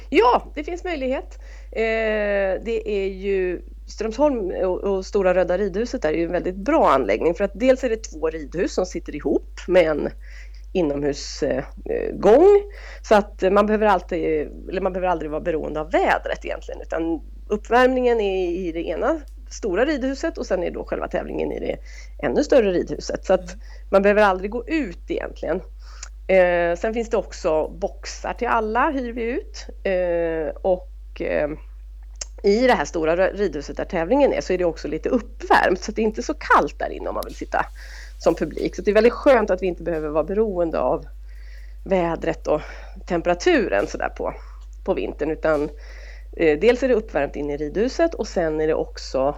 Ja, 0.10 0.52
det 0.56 0.64
finns 0.64 0.84
möjlighet. 0.84 1.40
Eh, 1.72 2.62
det 2.66 2.90
är 2.90 3.08
ju 3.08 3.62
Strömsholm 3.88 4.52
och, 4.66 5.06
Stora 5.06 5.34
Röda 5.34 5.58
ridhuset 5.58 6.06
är 6.06 6.12
ju 6.12 6.26
en 6.26 6.32
väldigt 6.32 6.56
bra 6.56 6.90
anläggning 6.90 7.34
för 7.34 7.44
att 7.44 7.52
dels 7.54 7.84
är 7.84 7.90
det 7.90 8.04
två 8.04 8.30
ridhus 8.30 8.74
som 8.74 8.86
sitter 8.86 9.16
ihop 9.16 9.60
med 9.68 9.84
en 9.88 10.10
inomhusgång 10.74 12.62
så 13.02 13.16
att 13.16 13.44
man 13.52 13.66
behöver, 13.66 13.88
alltid, 13.88 14.24
eller 14.70 14.82
man 14.82 14.94
behöver 14.94 15.08
aldrig 15.08 15.32
vara 15.32 15.42
beroende 15.42 15.80
av 15.80 15.92
vädret 15.92 16.46
egentligen 16.46 16.82
utan 16.82 17.22
uppvärmningen 17.48 18.22
är 18.22 18.52
i 18.52 18.72
det 18.72 18.88
ena 18.88 19.20
stora 19.50 19.86
ridhuset 19.86 20.38
och 20.38 20.46
sen 20.46 20.64
är 20.64 20.72
då 20.72 20.84
själva 20.84 21.08
tävlingen 21.08 21.52
i 21.52 21.60
det 21.60 21.78
ännu 22.26 22.44
större 22.44 22.72
ridhuset 22.72 23.26
så 23.26 23.34
att 23.34 23.56
man 23.90 24.02
behöver 24.02 24.22
aldrig 24.22 24.52
gå 24.52 24.68
ut 24.68 25.12
egentligen. 25.12 25.62
Eh, 26.28 26.76
sen 26.78 26.94
finns 26.94 27.10
det 27.10 27.18
också 27.18 27.68
boxar 27.68 28.34
till 28.34 28.48
alla, 28.48 28.90
hyr 28.90 29.14
vi 29.14 29.24
ut. 29.24 29.66
Eh, 29.84 30.56
och 30.62 31.22
eh, 31.22 31.50
i 32.44 32.68
det 32.68 32.74
här 32.74 32.86
stora 32.86 33.16
ridhuset 33.16 33.78
där 33.78 33.86
tävlingen 33.86 34.34
är 34.34 34.42
så 34.42 34.54
är 34.54 34.58
det 34.58 34.66
också 34.66 34.88
lite 34.88 35.10
uppvärmt 35.10 35.82
så 35.82 35.92
det 35.92 36.02
är 36.02 36.04
inte 36.04 36.24
så 36.24 36.34
kallt 36.34 36.80
där 36.80 36.90
inne 36.90 37.10
om 37.10 37.16
man 37.16 37.24
vill 37.26 37.36
sitta 37.36 37.66
som 38.20 38.36
publik. 38.36 38.76
Så 38.76 38.82
det 38.82 38.92
är 38.92 38.96
väldigt 38.96 39.14
skönt 39.14 39.50
att 39.50 39.62
vi 39.62 39.68
inte 39.68 39.84
behöver 39.84 40.10
vara 40.10 40.24
beroende 40.24 40.80
av 40.80 41.06
vädret 41.84 42.48
och 42.48 42.62
temperaturen 43.06 43.88
sådär 43.88 44.10
på, 44.10 44.34
på 44.84 44.94
vintern 44.94 45.32
utan 45.32 45.70
eh, 46.38 46.60
dels 46.60 46.84
är 46.84 46.88
det 46.88 46.94
uppvärmt 46.94 47.36
inne 47.36 47.54
i 47.54 47.58
ridhuset 47.58 48.14
och 48.14 48.28
sen 48.28 48.62
är 48.62 48.68
det 48.68 48.74
också 48.74 49.36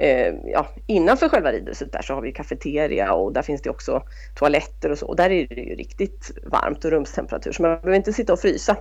eh, 0.00 0.34
ja, 0.44 0.66
innanför 0.86 1.28
själva 1.28 1.52
ridhuset 1.52 1.92
där 1.92 2.02
så 2.02 2.14
har 2.14 2.22
vi 2.22 2.32
kafeteria 2.32 3.12
och 3.12 3.32
där 3.32 3.42
finns 3.42 3.62
det 3.62 3.70
också 3.70 4.02
toaletter 4.34 4.90
och 4.90 4.98
så. 4.98 5.06
Och 5.06 5.16
där 5.16 5.30
är 5.30 5.46
det 5.46 5.60
ju 5.60 5.74
riktigt 5.74 6.30
varmt 6.44 6.84
och 6.84 6.90
rumstemperatur 6.90 7.52
så 7.52 7.62
man 7.62 7.70
behöver 7.70 7.96
inte 7.96 8.12
sitta 8.12 8.32
och 8.32 8.40
frysa 8.40 8.76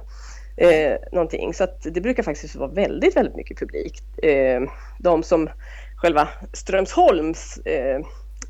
eh, 0.58 0.98
någonting. 1.12 1.54
Så 1.54 1.64
att 1.64 1.82
det 1.82 2.02
brukar 2.02 2.24
faktiskt 2.24 2.56
vara 2.56 2.72
väldigt, 2.72 3.16
väldigt 3.16 3.36
mycket 3.36 3.60
publik. 3.60 4.24
Eh, 4.24 4.62
de 5.00 5.24
som 5.24 5.50
själva 5.96 6.28
Strömsholms 6.54 7.58
eh, 7.58 7.96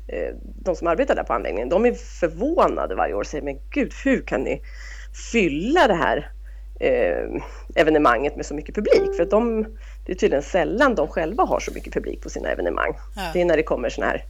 eh 0.08 0.34
de 0.64 0.76
som 0.76 0.86
arbetar 0.86 1.14
där 1.14 1.24
på 1.24 1.32
anläggningen, 1.32 1.68
de 1.68 1.86
är 1.86 1.92
förvånade 1.92 2.94
varje 2.94 3.14
år 3.14 3.20
och 3.20 3.26
säger 3.26 3.44
men 3.44 3.58
gud, 3.70 3.92
hur 4.04 4.22
kan 4.22 4.40
ni 4.40 4.62
fylla 5.32 5.86
det 5.86 5.94
här 5.94 6.30
eh, 6.80 7.42
evenemanget 7.74 8.36
med 8.36 8.46
så 8.46 8.54
mycket 8.54 8.74
publik? 8.74 9.16
För 9.16 9.22
att 9.22 9.30
de, 9.30 9.66
det 10.10 10.14
är 10.14 10.18
tydligen 10.18 10.42
sällan 10.42 10.94
de 10.94 11.08
själva 11.08 11.44
har 11.44 11.60
så 11.60 11.70
mycket 11.70 11.92
publik 11.92 12.22
på 12.22 12.30
sina 12.30 12.48
evenemang. 12.48 12.98
Ja. 13.16 13.22
Det 13.32 13.40
är 13.40 13.44
när 13.44 13.56
det 13.56 13.62
kommer 13.62 13.90
sådana 13.90 14.12
här 14.12 14.24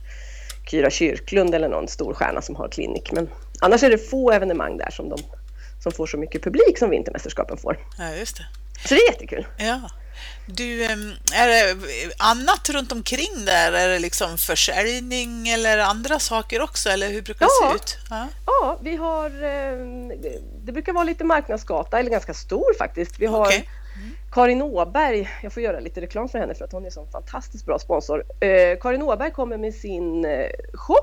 Kyra 0.71 0.91
Kyrklund 0.91 1.55
eller 1.55 1.69
någon 1.69 1.89
stor 1.89 2.15
stjärna 2.15 2.43
som 2.43 2.57
har 2.57 2.69
klinik. 2.69 3.13
Men 3.13 3.29
annars 3.61 3.83
är 3.83 3.91
det 3.91 3.99
få 3.99 4.31
evenemang 4.31 4.77
där 4.77 4.91
som, 4.91 5.09
de, 5.09 5.19
som 5.83 5.93
får 5.93 6.07
så 6.07 6.17
mycket 6.17 6.43
publik 6.43 6.79
som 6.79 6.91
Vintermästerskapen 6.91 7.57
får. 7.57 7.79
Ja, 7.99 8.15
just 8.15 8.37
det. 8.37 8.47
Så 8.89 8.95
det 8.95 9.01
är 9.01 9.13
jättekul. 9.13 9.47
Ja. 9.59 9.91
Du, 10.47 10.85
är 11.35 11.49
det 11.49 11.77
annat 12.19 12.71
runt 12.71 12.93
omkring 12.93 13.45
där? 13.47 13.73
Är 13.73 13.89
det 13.89 13.99
liksom 13.99 14.39
försäljning 14.39 15.49
eller 15.49 15.79
andra 15.79 16.19
saker 16.19 16.63
också? 16.63 16.89
Eller 16.89 17.09
hur 17.09 17.23
brukar 17.23 17.47
det 17.47 17.53
ja. 17.63 17.71
se 17.71 17.77
ut? 17.77 17.99
Ja. 18.11 18.27
ja, 18.47 18.79
vi 18.83 18.97
har... 18.97 19.31
Det 20.65 20.73
brukar 20.73 20.93
vara 20.93 21.05
lite 21.05 21.25
marknadsgata, 21.25 21.99
eller 21.99 22.11
ganska 22.11 22.35
stor 22.35 22.75
faktiskt. 22.79 23.19
Vi 23.19 23.27
har 23.27 23.47
okay. 23.47 23.63
Karin 24.31 24.63
Åberg, 24.63 25.29
jag 25.43 25.53
får 25.53 25.63
göra 25.63 25.81
lite 25.81 26.01
reklam 26.01 26.29
för 26.29 26.39
henne 26.39 26.55
för 26.55 26.65
att 26.65 26.73
hon 26.73 26.83
är 26.83 26.87
en 26.87 26.93
så 26.93 27.07
fantastiskt 27.07 27.67
bra 27.67 27.79
sponsor. 27.79 28.25
Eh, 28.41 28.79
Karin 28.81 29.03
Åberg 29.03 29.31
kommer 29.31 29.57
med 29.57 29.75
sin 29.75 30.25
eh, 30.25 30.51
shop 30.75 30.97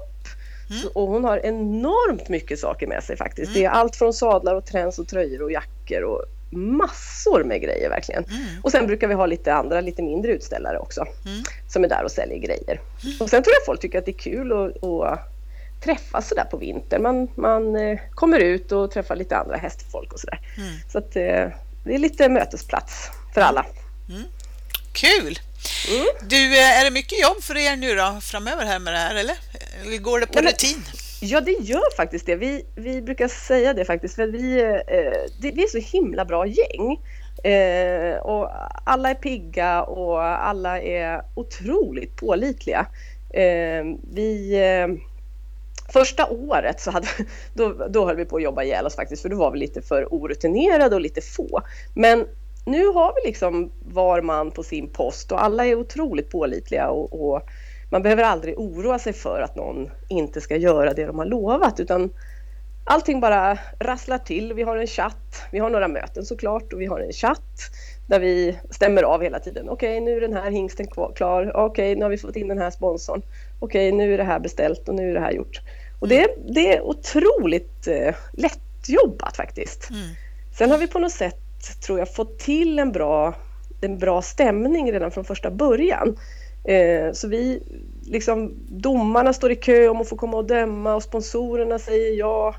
mm. 0.69 0.89
och 0.93 1.07
hon 1.07 1.23
har 1.23 1.45
enormt 1.45 2.29
mycket 2.29 2.59
saker 2.59 2.87
med 2.87 3.03
sig 3.03 3.17
faktiskt. 3.17 3.47
Mm. 3.47 3.61
Det 3.61 3.65
är 3.65 3.69
allt 3.69 3.95
från 3.95 4.13
sadlar 4.13 4.55
och 4.55 4.65
träns 4.65 4.99
och 4.99 5.07
tröjor 5.07 5.43
och 5.43 5.51
jackor 5.51 6.03
och 6.03 6.25
massor 6.51 7.43
med 7.43 7.61
grejer 7.61 7.89
verkligen. 7.89 8.23
Mm. 8.23 8.61
Och 8.63 8.71
sen 8.71 8.87
brukar 8.87 9.07
vi 9.07 9.13
ha 9.13 9.25
lite 9.25 9.53
andra, 9.53 9.81
lite 9.81 10.01
mindre 10.01 10.31
utställare 10.31 10.79
också 10.79 11.01
mm. 11.01 11.43
som 11.69 11.83
är 11.83 11.87
där 11.89 12.03
och 12.03 12.11
säljer 12.11 12.37
grejer. 12.37 12.81
Mm. 13.03 13.15
Och 13.19 13.29
sen 13.29 13.43
tror 13.43 13.53
jag 13.53 13.65
folk 13.65 13.81
tycker 13.81 13.99
att 13.99 14.05
det 14.05 14.11
är 14.11 14.19
kul 14.19 14.51
att, 14.51 14.83
att 14.83 15.19
träffas 15.83 16.29
sådär 16.29 16.43
på 16.51 16.57
vintern. 16.57 17.01
Man, 17.01 17.27
man 17.35 17.75
eh, 17.75 17.99
kommer 18.11 18.39
ut 18.39 18.71
och 18.71 18.91
träffar 18.91 19.15
lite 19.15 19.37
andra 19.37 19.55
hästfolk 19.55 20.13
och 20.13 20.19
sådär. 20.19 20.39
Mm. 20.57 20.69
Så 20.91 20.97
att 20.97 21.15
eh, 21.15 21.49
det 21.87 21.95
är 21.95 21.99
lite 21.99 22.29
mötesplats 22.29 23.09
för 23.33 23.41
alla. 23.41 23.65
Mm. 24.09 24.23
Kul! 24.93 25.39
Mm. 25.89 26.05
Du, 26.29 26.57
är 26.57 26.83
det 26.83 26.91
mycket 26.91 27.21
jobb 27.21 27.41
för 27.41 27.57
er 27.57 27.75
nu 27.75 27.95
då 27.95 28.19
framöver 28.21 28.65
här 28.65 28.79
med 28.79 28.93
det 28.93 28.97
här 28.97 29.15
eller? 29.15 29.35
Eller 29.85 29.97
går 29.97 30.19
det 30.19 30.25
på 30.25 30.39
ja, 30.39 30.41
rutin? 30.41 30.83
Ja, 31.21 31.41
det 31.41 31.51
gör 31.51 31.95
faktiskt 31.95 32.25
det. 32.25 32.35
Vi, 32.35 32.65
vi 32.75 33.01
brukar 33.01 33.27
säga 33.27 33.73
det 33.73 33.85
faktiskt, 33.85 34.15
för 34.15 34.27
vi, 34.27 34.61
eh, 34.61 35.31
det, 35.41 35.51
vi 35.51 35.63
är 35.63 35.67
så 35.67 35.97
himla 35.97 36.25
bra 36.25 36.47
gäng. 36.47 36.99
Eh, 37.43 38.17
och 38.17 38.49
alla 38.85 39.09
är 39.09 39.15
pigga 39.15 39.83
och 39.83 40.23
alla 40.23 40.81
är 40.81 41.21
otroligt 41.35 42.15
pålitliga. 42.15 42.87
Eh, 43.33 43.83
vi, 44.13 44.53
eh, 44.53 44.87
första 45.93 46.29
året 46.29 46.79
så 46.81 46.91
hade, 46.91 47.07
då, 47.53 47.87
då 47.89 48.05
höll 48.05 48.15
vi 48.15 48.25
på 48.25 48.35
att 48.35 48.43
jobba 48.43 48.63
ihjäl 48.63 48.85
oss 48.85 48.95
faktiskt, 48.95 49.21
för 49.21 49.29
då 49.29 49.37
var 49.37 49.51
vi 49.51 49.59
lite 49.59 49.81
för 49.81 50.07
orutinerade 50.13 50.95
och 50.95 51.01
lite 51.01 51.21
få. 51.21 51.61
Men 51.93 52.25
nu 52.65 52.85
har 52.85 53.13
vi 53.15 53.27
liksom 53.27 53.71
var 53.85 54.21
man 54.21 54.51
på 54.51 54.63
sin 54.63 54.89
post 54.89 55.31
och 55.31 55.43
alla 55.43 55.65
är 55.65 55.75
otroligt 55.75 56.29
pålitliga 56.29 56.89
och, 56.89 57.33
och 57.33 57.41
man 57.89 58.01
behöver 58.01 58.23
aldrig 58.23 58.59
oroa 58.59 58.99
sig 58.99 59.13
för 59.13 59.41
att 59.41 59.55
någon 59.55 59.89
inte 60.07 60.41
ska 60.41 60.55
göra 60.55 60.93
det 60.93 61.05
de 61.05 61.19
har 61.19 61.25
lovat 61.25 61.79
utan 61.79 62.09
allting 62.85 63.19
bara 63.19 63.57
rasslar 63.79 64.17
till. 64.17 64.53
Vi 64.53 64.63
har 64.63 64.77
en 64.77 64.87
chatt, 64.87 65.43
vi 65.51 65.59
har 65.59 65.69
några 65.69 65.87
möten 65.87 66.25
såklart 66.25 66.73
och 66.73 66.81
vi 66.81 66.85
har 66.85 66.99
en 66.99 67.11
chatt 67.11 67.71
där 68.07 68.19
vi 68.19 68.59
stämmer 68.69 69.03
av 69.03 69.21
hela 69.21 69.39
tiden. 69.39 69.69
Okej, 69.69 70.01
okay, 70.01 70.05
nu 70.05 70.17
är 70.17 70.21
den 70.21 70.33
här 70.33 70.51
hingsten 70.51 70.87
klar. 70.87 71.51
Okej, 71.55 71.91
okay, 71.91 71.95
nu 71.95 72.03
har 72.03 72.09
vi 72.09 72.17
fått 72.17 72.35
in 72.35 72.47
den 72.47 72.57
här 72.57 72.71
sponsorn. 72.71 73.21
Okej, 73.59 73.89
okay, 73.89 73.97
nu 73.97 74.13
är 74.13 74.17
det 74.17 74.23
här 74.23 74.39
beställt 74.39 74.89
och 74.89 74.95
nu 74.95 75.09
är 75.09 75.13
det 75.13 75.19
här 75.19 75.31
gjort. 75.31 75.61
Och 75.99 76.07
det, 76.07 76.27
det 76.49 76.75
är 76.75 76.81
otroligt 76.81 77.87
eh, 77.87 78.15
lättjobbat 78.31 79.35
faktiskt. 79.35 79.89
Mm. 79.89 80.07
Sen 80.57 80.71
har 80.71 80.77
vi 80.77 80.87
på 80.87 80.99
något 80.99 81.11
sätt, 81.11 81.41
tror 81.85 81.99
jag, 81.99 82.13
fått 82.13 82.39
till 82.39 82.79
en 82.79 82.91
bra, 82.91 83.35
en 83.81 83.97
bra 83.97 84.21
stämning 84.21 84.91
redan 84.91 85.11
från 85.11 85.25
första 85.25 85.51
början. 85.51 86.17
Eh, 86.63 87.11
så 87.13 87.27
vi, 87.27 87.63
liksom, 88.05 88.53
domarna 88.69 89.33
står 89.33 89.51
i 89.51 89.55
kö 89.55 89.87
om 89.87 90.01
att 90.01 90.09
få 90.09 90.15
komma 90.15 90.37
och 90.37 90.45
döma 90.45 90.95
och 90.95 91.03
sponsorerna 91.03 91.79
säger 91.79 92.13
ja 92.17 92.55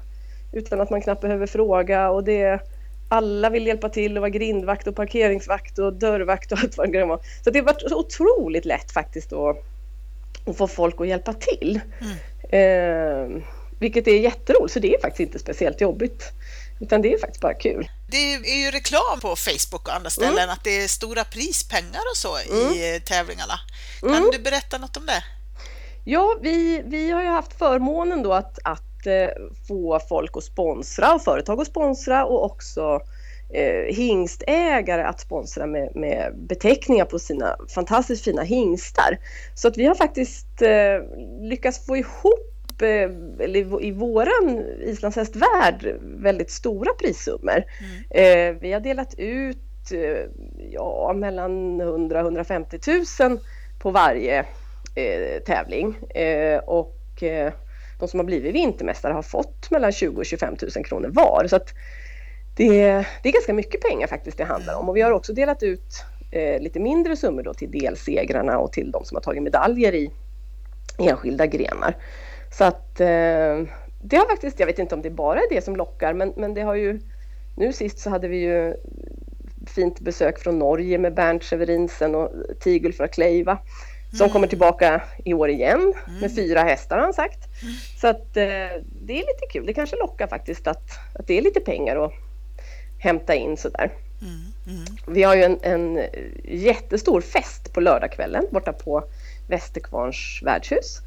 utan 0.52 0.80
att 0.80 0.90
man 0.90 1.02
knappt 1.02 1.20
behöver 1.20 1.46
fråga 1.46 2.10
och 2.10 2.24
det 2.24 2.60
alla 3.08 3.50
vill 3.50 3.66
hjälpa 3.66 3.88
till 3.88 4.16
och 4.16 4.20
vara 4.20 4.30
grindvakt 4.30 4.86
och 4.86 4.96
parkeringsvakt 4.96 5.78
och 5.78 5.92
dörrvakt 5.92 6.52
och 6.52 6.58
allt 6.58 6.76
vad 6.76 6.92
det 6.92 7.04
var. 7.04 7.20
Så 7.44 7.50
det 7.50 7.58
har 7.58 7.66
varit 7.66 7.92
otroligt 7.92 8.64
lätt 8.64 8.92
faktiskt 8.92 9.32
att, 9.32 9.56
att 10.50 10.56
få 10.56 10.68
folk 10.68 11.00
att 11.00 11.08
hjälpa 11.08 11.32
till. 11.32 11.80
Mm. 12.00 12.16
Eh, 12.50 13.42
vilket 13.80 14.06
är 14.06 14.18
jätteroligt, 14.18 14.74
så 14.74 14.80
det 14.80 14.94
är 14.94 15.00
faktiskt 15.00 15.20
inte 15.20 15.38
speciellt 15.38 15.80
jobbigt. 15.80 16.24
Utan 16.80 17.02
det 17.02 17.12
är 17.12 17.18
faktiskt 17.18 17.40
bara 17.40 17.54
kul. 17.54 17.88
Det 18.10 18.34
är 18.34 18.64
ju 18.64 18.70
reklam 18.70 19.20
på 19.20 19.36
Facebook 19.36 19.88
och 19.88 19.94
andra 19.94 20.10
ställen 20.10 20.38
mm. 20.38 20.50
att 20.50 20.64
det 20.64 20.84
är 20.84 20.88
stora 20.88 21.24
prispengar 21.24 22.02
och 22.12 22.16
så 22.16 22.36
mm. 22.36 22.72
i 22.72 23.00
tävlingarna. 23.06 23.60
Kan 24.00 24.14
mm. 24.14 24.30
du 24.32 24.38
berätta 24.38 24.78
något 24.78 24.96
om 24.96 25.06
det? 25.06 25.22
Ja, 26.04 26.38
vi, 26.42 26.82
vi 26.86 27.10
har 27.10 27.22
ju 27.22 27.28
haft 27.28 27.58
förmånen 27.58 28.22
då 28.22 28.32
att, 28.32 28.58
att 28.64 29.06
eh, 29.06 29.28
få 29.68 30.00
folk 30.08 30.36
att 30.36 30.44
sponsra 30.44 31.14
och 31.14 31.24
företag 31.24 31.60
att 31.60 31.66
sponsra 31.66 32.24
och 32.24 32.44
också 32.44 33.00
eh, 33.50 33.94
hingstägare 33.94 35.02
att 35.02 35.20
sponsra 35.20 35.66
med, 35.66 35.96
med 35.96 36.34
beteckningar 36.36 37.04
på 37.04 37.18
sina 37.18 37.56
fantastiskt 37.74 38.24
fina 38.24 38.42
hingstar. 38.42 39.18
Så 39.54 39.68
att 39.68 39.76
vi 39.76 39.84
har 39.84 39.94
faktiskt 39.94 40.62
eh, 40.62 41.02
lyckats 41.40 41.86
få 41.86 41.96
ihop 41.96 42.54
Eh, 42.82 43.10
eller 43.38 43.82
i 43.84 43.90
våran 43.90 44.64
islandshästvärld 44.80 45.96
väldigt 46.02 46.50
stora 46.50 46.90
prissummor. 46.94 47.64
Mm. 48.10 48.54
Eh, 48.54 48.60
vi 48.60 48.72
har 48.72 48.80
delat 48.80 49.14
ut 49.18 49.92
eh, 49.92 50.30
ja, 50.70 51.12
mellan 51.16 51.80
100 51.80 52.20
150 52.20 52.78
000 53.20 53.38
på 53.78 53.90
varje 53.90 54.38
eh, 54.94 55.42
tävling 55.46 55.98
eh, 56.14 56.58
och 56.58 56.94
de 57.98 58.08
som 58.08 58.20
har 58.20 58.24
blivit 58.24 58.54
vintermästare 58.54 59.12
har 59.12 59.22
fått 59.22 59.70
mellan 59.70 59.92
20 59.92 60.20
och 60.20 60.26
25 60.26 60.56
000 60.76 60.84
kronor 60.84 61.08
var. 61.08 61.46
Så 61.48 61.56
att 61.56 61.68
det, 62.58 63.06
det 63.22 63.28
är 63.28 63.32
ganska 63.32 63.54
mycket 63.54 63.80
pengar 63.80 64.06
faktiskt 64.06 64.38
det 64.38 64.44
handlar 64.44 64.74
om 64.74 64.88
och 64.88 64.96
vi 64.96 65.00
har 65.00 65.10
också 65.10 65.32
delat 65.32 65.62
ut 65.62 66.04
lite 66.60 66.80
mindre 66.80 67.16
summor 67.16 67.42
då 67.42 67.54
till 67.54 67.70
delsegrarna 67.70 68.58
och 68.58 68.72
till 68.72 68.90
de 68.90 69.04
som 69.04 69.16
har 69.16 69.22
tagit 69.22 69.42
medaljer 69.42 69.94
i 69.94 70.10
enskilda 70.98 71.46
grenar. 71.46 71.96
Så 72.52 72.64
att 72.64 73.00
eh, 73.00 73.66
det 74.02 74.16
har 74.16 74.28
faktiskt, 74.28 74.60
jag 74.60 74.66
vet 74.66 74.78
inte 74.78 74.94
om 74.94 75.02
det 75.02 75.10
bara 75.10 75.38
är 75.38 75.54
det 75.54 75.64
som 75.64 75.76
lockar, 75.76 76.12
men, 76.14 76.32
men 76.36 76.54
det 76.54 76.60
har 76.60 76.74
ju 76.74 77.00
nu 77.56 77.72
sist 77.72 77.98
så 77.98 78.10
hade 78.10 78.28
vi 78.28 78.36
ju 78.36 78.74
fint 79.66 80.00
besök 80.00 80.38
från 80.38 80.58
Norge 80.58 80.98
med 80.98 81.14
Bernt 81.14 81.44
Severinsen 81.44 82.14
och 82.14 82.30
Tigul 82.60 82.92
från 82.92 83.08
Kleiva 83.08 83.58
som 84.10 84.20
mm. 84.20 84.32
kommer 84.32 84.46
tillbaka 84.46 85.02
i 85.24 85.34
år 85.34 85.50
igen 85.50 85.94
mm. 86.06 86.20
med 86.20 86.34
fyra 86.34 86.60
hästar 86.62 86.96
har 86.96 87.04
han 87.04 87.14
sagt. 87.14 87.62
Mm. 87.62 87.74
Så 88.00 88.06
att 88.06 88.36
eh, 88.36 88.82
det 89.02 89.12
är 89.12 89.26
lite 89.26 89.46
kul. 89.52 89.66
Det 89.66 89.74
kanske 89.74 89.96
lockar 89.96 90.26
faktiskt 90.26 90.66
att, 90.66 90.90
att 91.14 91.26
det 91.26 91.38
är 91.38 91.42
lite 91.42 91.60
pengar 91.60 92.04
att 92.04 92.12
hämta 92.98 93.34
in 93.34 93.56
sådär. 93.56 93.90
Mm. 94.22 94.76
mm. 94.78 94.96
Vi 95.06 95.22
har 95.22 95.36
ju 95.36 95.42
en, 95.42 95.58
en 95.62 96.00
jättestor 96.44 97.20
fest 97.20 97.72
på 97.72 97.80
lördagskvällen 97.80 98.46
borta 98.50 98.72
på 98.72 99.04
Västerkvarns 99.48 100.40
värdshus. 100.44 101.00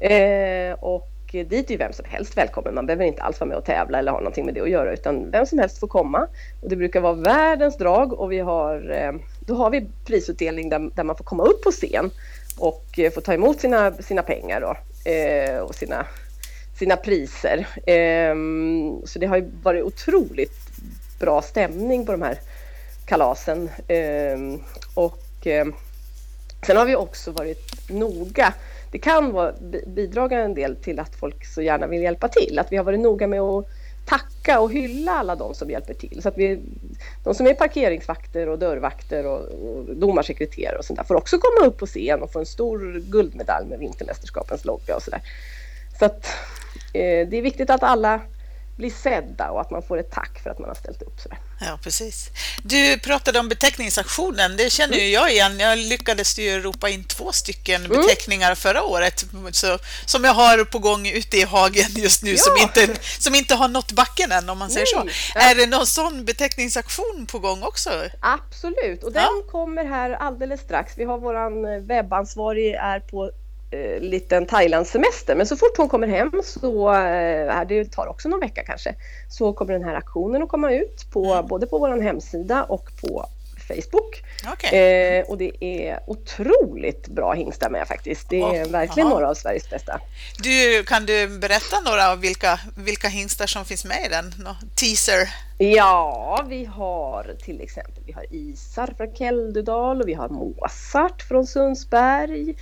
Eh, 0.00 0.72
och 0.72 1.10
dit 1.32 1.66
är 1.66 1.70
ju 1.70 1.76
vem 1.76 1.92
som 1.92 2.04
helst 2.08 2.36
välkommen. 2.36 2.74
Man 2.74 2.86
behöver 2.86 3.04
inte 3.04 3.22
alls 3.22 3.40
vara 3.40 3.48
med 3.48 3.58
och 3.58 3.64
tävla 3.64 3.98
eller 3.98 4.12
ha 4.12 4.18
någonting 4.18 4.44
med 4.44 4.54
det 4.54 4.60
att 4.60 4.70
göra 4.70 4.92
utan 4.92 5.30
vem 5.30 5.46
som 5.46 5.58
helst 5.58 5.78
får 5.78 5.86
komma. 5.86 6.26
Och 6.62 6.68
det 6.68 6.76
brukar 6.76 7.00
vara 7.00 7.14
världens 7.14 7.76
drag 7.76 8.12
och 8.12 8.32
vi 8.32 8.38
har, 8.38 8.90
eh, 8.90 9.12
då 9.40 9.54
har 9.54 9.70
vi 9.70 9.86
prisutdelning 10.06 10.68
där, 10.68 10.90
där, 10.94 11.04
man 11.04 11.16
får 11.16 11.24
komma 11.24 11.42
upp 11.42 11.62
på 11.62 11.70
scen 11.70 12.10
och 12.58 12.98
eh, 12.98 13.12
få 13.12 13.20
ta 13.20 13.34
emot 13.34 13.60
sina, 13.60 13.92
sina 13.92 14.22
pengar 14.22 14.60
då, 14.60 14.76
eh, 15.10 15.58
och 15.58 15.74
sina, 15.74 16.06
sina 16.78 16.96
priser. 16.96 17.66
Ehm, 17.86 19.02
så 19.04 19.18
det 19.18 19.26
har 19.26 19.36
ju 19.36 19.50
varit 19.62 19.84
otroligt 19.84 20.65
bra 21.18 21.42
stämning 21.42 22.06
på 22.06 22.12
de 22.12 22.22
här 22.22 22.38
kalasen. 23.06 23.70
Ehm, 23.88 24.60
och 24.94 25.22
ehm, 25.44 25.74
Sen 26.66 26.76
har 26.76 26.86
vi 26.86 26.96
också 26.96 27.30
varit 27.30 27.90
noga. 27.90 28.54
Det 28.90 28.98
kan 28.98 29.32
vara, 29.32 29.52
bidra 29.86 30.42
en 30.42 30.54
del 30.54 30.76
till 30.76 31.00
att 31.00 31.14
folk 31.14 31.46
så 31.46 31.62
gärna 31.62 31.86
vill 31.86 32.02
hjälpa 32.02 32.28
till. 32.28 32.58
Att 32.58 32.72
vi 32.72 32.76
har 32.76 32.84
varit 32.84 33.00
noga 33.00 33.26
med 33.26 33.40
att 33.40 33.66
tacka 34.06 34.60
och 34.60 34.72
hylla 34.72 35.12
alla 35.12 35.36
de 35.36 35.54
som 35.54 35.70
hjälper 35.70 35.94
till. 35.94 36.22
Så 36.22 36.28
att 36.28 36.38
vi, 36.38 36.60
de 37.24 37.34
som 37.34 37.46
är 37.46 37.54
parkeringsvakter 37.54 38.48
och 38.48 38.58
dörrvakter 38.58 39.26
och, 39.26 39.40
och 39.40 39.96
domarsekreterare 39.96 40.78
och 40.78 40.84
sånt 40.84 40.98
där 40.98 41.04
får 41.04 41.14
också 41.14 41.38
komma 41.38 41.66
upp 41.66 41.78
på 41.78 41.86
scen 41.86 42.22
och 42.22 42.32
få 42.32 42.38
en 42.38 42.46
stor 42.46 43.02
guldmedalj 43.10 43.66
med 43.66 43.78
vintermästerskapens 43.78 44.64
logga 44.64 44.96
och 44.96 45.02
sådär. 45.02 45.20
Så 45.98 46.04
att 46.04 46.26
eh, 46.92 47.28
det 47.28 47.36
är 47.36 47.42
viktigt 47.42 47.70
att 47.70 47.82
alla 47.82 48.20
blir 48.76 48.90
sedda 48.90 49.50
och 49.50 49.60
att 49.60 49.70
man 49.70 49.82
får 49.82 49.98
ett 49.98 50.10
tack 50.10 50.40
för 50.42 50.50
att 50.50 50.58
man 50.58 50.68
har 50.68 50.74
ställt 50.74 51.02
upp. 51.02 51.20
Sådär. 51.20 51.38
Ja, 51.60 51.78
precis. 51.82 52.30
Du 52.62 52.98
pratade 52.98 53.38
om 53.38 53.48
beteckningsaktionen. 53.48 54.56
Det 54.56 54.70
känner 54.72 54.94
mm. 54.94 55.10
jag 55.10 55.32
igen. 55.32 55.60
Jag 55.60 55.78
lyckades 55.78 56.38
ju 56.38 56.60
ropa 56.60 56.88
in 56.88 57.04
två 57.04 57.32
stycken 57.32 57.84
mm. 57.84 57.96
beteckningar 57.96 58.54
förra 58.54 58.82
året 58.82 59.24
så, 59.52 59.78
som 60.06 60.24
jag 60.24 60.34
har 60.34 60.64
på 60.64 60.78
gång 60.78 61.06
ute 61.08 61.36
i 61.36 61.42
hagen 61.42 61.90
just 61.94 62.22
nu 62.22 62.30
ja. 62.30 62.36
som, 62.36 62.56
inte, 62.56 63.00
som 63.18 63.34
inte 63.34 63.54
har 63.54 63.68
nått 63.68 63.92
backen 63.92 64.32
än 64.32 64.48
om 64.48 64.58
man 64.58 64.70
säger 64.70 65.04
Nej. 65.04 65.14
så. 65.32 65.38
Är 65.38 65.54
det 65.54 65.66
någon 65.66 65.86
sån 65.86 66.24
beteckningsaktion 66.24 67.26
på 67.30 67.38
gång 67.38 67.62
också? 67.62 67.90
Absolut, 68.20 69.02
och 69.04 69.12
den 69.12 69.22
ja. 69.22 69.50
kommer 69.50 69.84
här 69.84 70.10
alldeles 70.10 70.60
strax. 70.60 70.92
Vi 70.96 71.04
har 71.04 71.18
våran 71.18 71.86
webbansvarig 71.86 72.74
är 72.74 73.00
på 73.00 73.30
eh, 73.70 74.00
liten 74.00 74.46
Thailandssemester. 74.46 75.34
Men 75.34 75.46
så 75.46 75.56
fort 75.56 75.76
hon 75.76 75.88
kommer 75.88 76.08
hem, 76.08 76.32
så 76.44 76.94
eh, 76.94 77.66
det 77.68 77.92
tar 77.92 78.06
också 78.06 78.28
någon 78.28 78.40
vecka 78.40 78.62
kanske, 78.64 78.94
så 79.30 79.52
kommer 79.52 79.72
den 79.72 79.84
här 79.84 79.94
aktionen 79.94 80.42
att 80.42 80.48
komma 80.48 80.72
ut 80.72 81.06
på, 81.12 81.32
mm. 81.32 81.46
både 81.46 81.66
på 81.66 81.78
vår 81.78 82.00
hemsida 82.00 82.64
och 82.64 82.90
på 83.00 83.28
Facebook. 83.68 84.22
Okay. 84.52 84.78
Eh, 84.78 85.24
och 85.24 85.38
det 85.38 85.64
är 85.64 86.00
otroligt 86.06 87.08
bra 87.08 87.32
hingstar 87.32 87.70
med 87.70 87.88
faktiskt. 87.88 88.28
Det 88.28 88.40
är 88.40 88.64
oh, 88.64 88.70
verkligen 88.70 89.06
aha. 89.06 89.14
några 89.14 89.30
av 89.30 89.34
Sveriges 89.34 89.70
bästa. 89.70 90.00
Du, 90.38 90.84
kan 90.84 91.06
du 91.06 91.38
berätta 91.38 91.80
några 91.80 92.10
av 92.12 92.20
vilka, 92.20 92.60
vilka 92.76 93.08
hingstar 93.08 93.46
som 93.46 93.64
finns 93.64 93.84
med 93.84 94.06
i 94.06 94.08
den? 94.08 94.34
Nå, 94.38 94.56
teaser? 94.74 95.28
Ja, 95.58 96.44
vi 96.48 96.64
har 96.64 97.36
till 97.44 97.60
exempel 97.60 98.02
vi 98.06 98.12
har 98.12 98.26
Isar 98.30 98.94
från 98.96 99.14
Keldudal 99.14 100.00
och 100.00 100.08
vi 100.08 100.14
har 100.14 100.28
Mozart 100.28 101.22
från 101.22 101.46
Sundsberg. 101.46 102.54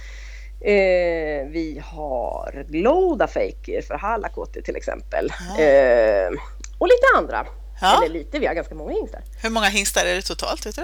Eh, 0.65 1.47
vi 1.47 1.83
har 1.85 2.65
Glowda 2.69 3.27
Faker 3.27 3.83
för 3.83 3.95
Halakotti 3.95 4.63
till 4.63 4.77
exempel. 4.77 5.33
Eh, 5.59 6.41
och 6.79 6.87
lite 6.87 7.07
andra 7.17 7.47
Ja. 7.81 7.97
Eller 7.97 8.15
lite, 8.15 8.39
vi 8.39 8.47
har 8.47 8.55
ganska 8.55 8.75
många 8.75 8.93
hingstar. 8.93 9.23
Hur 9.43 9.51
många 9.51 9.67
hingstar 9.67 10.05
är 10.05 10.15
det 10.15 10.23
totalt? 10.23 10.67
Vet 10.67 10.77
du? 10.77 10.83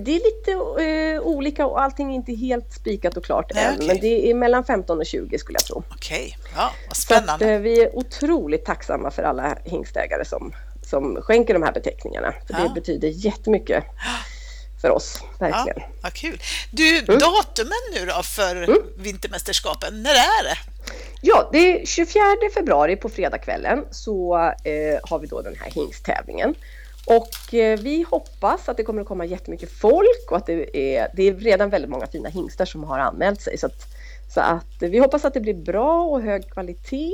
Det 0.00 0.16
är 0.16 0.24
lite 0.24 0.52
uh, 0.52 1.20
olika 1.20 1.66
och 1.66 1.82
allting 1.82 2.10
är 2.10 2.14
inte 2.14 2.32
helt 2.32 2.72
spikat 2.72 3.16
och 3.16 3.24
klart 3.24 3.52
Nej, 3.54 3.64
än. 3.64 3.74
Okay. 3.74 3.86
Men 3.86 4.00
det 4.00 4.30
är 4.30 4.34
mellan 4.34 4.64
15 4.64 4.98
och 4.98 5.06
20 5.06 5.38
skulle 5.38 5.56
jag 5.56 5.66
tro. 5.66 5.82
Okej, 5.90 6.36
okay. 6.38 6.52
ja, 6.56 6.70
vad 6.88 6.96
spännande. 6.96 7.44
Så 7.44 7.50
att, 7.50 7.56
uh, 7.56 7.58
vi 7.58 7.82
är 7.82 7.96
otroligt 7.96 8.64
tacksamma 8.64 9.10
för 9.10 9.22
alla 9.22 9.58
hingstägare 9.64 10.24
som, 10.24 10.52
som 10.82 11.22
skänker 11.22 11.54
de 11.54 11.62
här 11.62 11.72
beteckningarna. 11.72 12.34
För 12.46 12.54
ja. 12.54 12.68
Det 12.68 12.74
betyder 12.74 13.08
jättemycket 13.08 13.84
för 14.80 14.90
oss, 14.90 15.22
verkligen. 15.38 15.78
Ja, 15.80 15.88
vad 16.02 16.12
kul. 16.12 16.40
Du, 16.70 16.98
mm. 16.98 17.18
datumen 17.18 17.82
nu 17.94 18.06
då 18.06 18.22
för 18.22 18.56
mm. 18.56 18.78
vintermästerskapen, 18.96 20.02
när 20.02 20.10
är 20.10 20.44
det? 20.44 20.56
Ja, 21.22 21.48
det 21.52 21.58
är 21.58 21.86
24 21.86 22.22
februari 22.54 22.96
på 22.96 23.08
fredagskvällen 23.08 23.84
så 23.90 24.36
eh, 24.64 25.00
har 25.02 25.18
vi 25.18 25.26
då 25.26 25.42
den 25.42 25.56
här 25.56 25.70
hingsttävlingen. 25.70 26.54
Och 27.06 27.54
eh, 27.54 27.78
vi 27.78 28.02
hoppas 28.10 28.68
att 28.68 28.76
det 28.76 28.82
kommer 28.82 29.02
att 29.02 29.08
komma 29.08 29.24
jättemycket 29.24 29.72
folk 29.72 30.30
och 30.30 30.36
att 30.36 30.46
det 30.46 30.76
är, 30.96 31.08
det 31.14 31.28
är 31.28 31.34
redan 31.34 31.70
väldigt 31.70 31.90
många 31.90 32.06
fina 32.06 32.28
hingstar 32.28 32.64
som 32.64 32.84
har 32.84 32.98
anmält 32.98 33.40
sig. 33.40 33.58
Så 33.58 33.66
att, 33.66 33.86
så 34.34 34.40
att 34.40 34.76
vi 34.80 34.98
hoppas 34.98 35.24
att 35.24 35.34
det 35.34 35.40
blir 35.40 35.54
bra 35.54 36.02
och 36.02 36.22
hög 36.22 36.52
kvalitet. 36.52 37.12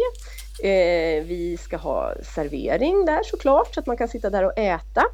Eh, 0.63 1.25
vi 1.25 1.59
ska 1.63 1.77
ha 1.77 2.15
servering 2.35 3.05
där 3.05 3.23
såklart 3.25 3.75
så 3.75 3.81
att 3.81 3.87
man 3.87 3.97
kan 3.97 4.09
sitta 4.09 4.31
där 4.31 4.45
och 4.45 4.59
äta. 4.59 5.05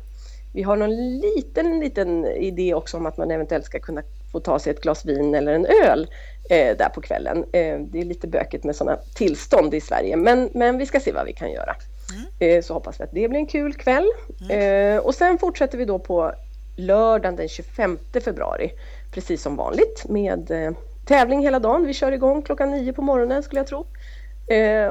Vi 0.52 0.62
har 0.62 0.76
någon 0.76 1.18
liten, 1.18 1.80
liten 1.80 2.26
idé 2.26 2.74
också 2.74 2.96
om 2.96 3.06
att 3.06 3.16
man 3.16 3.30
eventuellt 3.30 3.64
ska 3.64 3.80
kunna 3.80 4.02
få 4.32 4.40
ta 4.40 4.58
sig 4.58 4.72
ett 4.72 4.82
glas 4.82 5.04
vin 5.04 5.34
eller 5.34 5.52
en 5.52 5.66
öl 5.66 6.10
eh, 6.50 6.76
där 6.76 6.88
på 6.88 7.00
kvällen. 7.00 7.38
Eh, 7.38 7.78
det 7.78 8.00
är 8.00 8.04
lite 8.04 8.26
bökigt 8.26 8.64
med 8.64 8.76
sådana 8.76 8.98
tillstånd 9.14 9.74
i 9.74 9.80
Sverige, 9.80 10.16
men, 10.16 10.50
men 10.54 10.78
vi 10.78 10.86
ska 10.86 11.00
se 11.00 11.12
vad 11.12 11.26
vi 11.26 11.32
kan 11.32 11.52
göra. 11.52 11.76
Mm. 12.12 12.56
Eh, 12.58 12.62
så 12.62 12.74
hoppas 12.74 13.00
vi 13.00 13.04
att 13.04 13.12
det 13.12 13.28
blir 13.28 13.40
en 13.40 13.46
kul 13.46 13.74
kväll. 13.74 14.06
Mm. 14.40 14.96
Eh, 14.96 15.02
och 15.02 15.14
sen 15.14 15.38
fortsätter 15.38 15.78
vi 15.78 15.84
då 15.84 15.98
på 15.98 16.32
lördagen 16.76 17.36
den 17.36 17.48
25 17.48 17.98
februari, 18.24 18.72
precis 19.12 19.42
som 19.42 19.56
vanligt 19.56 20.04
med 20.08 20.50
eh, 20.50 20.72
tävling 21.06 21.42
hela 21.42 21.58
dagen. 21.58 21.86
Vi 21.86 21.94
kör 21.94 22.12
igång 22.12 22.42
klockan 22.42 22.70
nio 22.70 22.92
på 22.92 23.02
morgonen 23.02 23.42
skulle 23.42 23.60
jag 23.60 23.66
tro. 23.66 23.86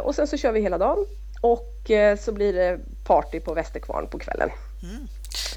Och 0.02 0.16
sen 0.16 0.28
så 0.28 0.38
kör 0.38 0.52
vi 0.52 0.62
hela 0.62 0.78
dagen 0.78 1.06
och 1.42 1.92
så 2.20 2.32
blir 2.32 2.54
det 2.54 2.80
party 3.04 3.40
på 3.40 3.54
Västerkvarn 3.54 4.08
på 4.08 4.20
kvällen. 4.20 4.50
Mm. 4.84 5.08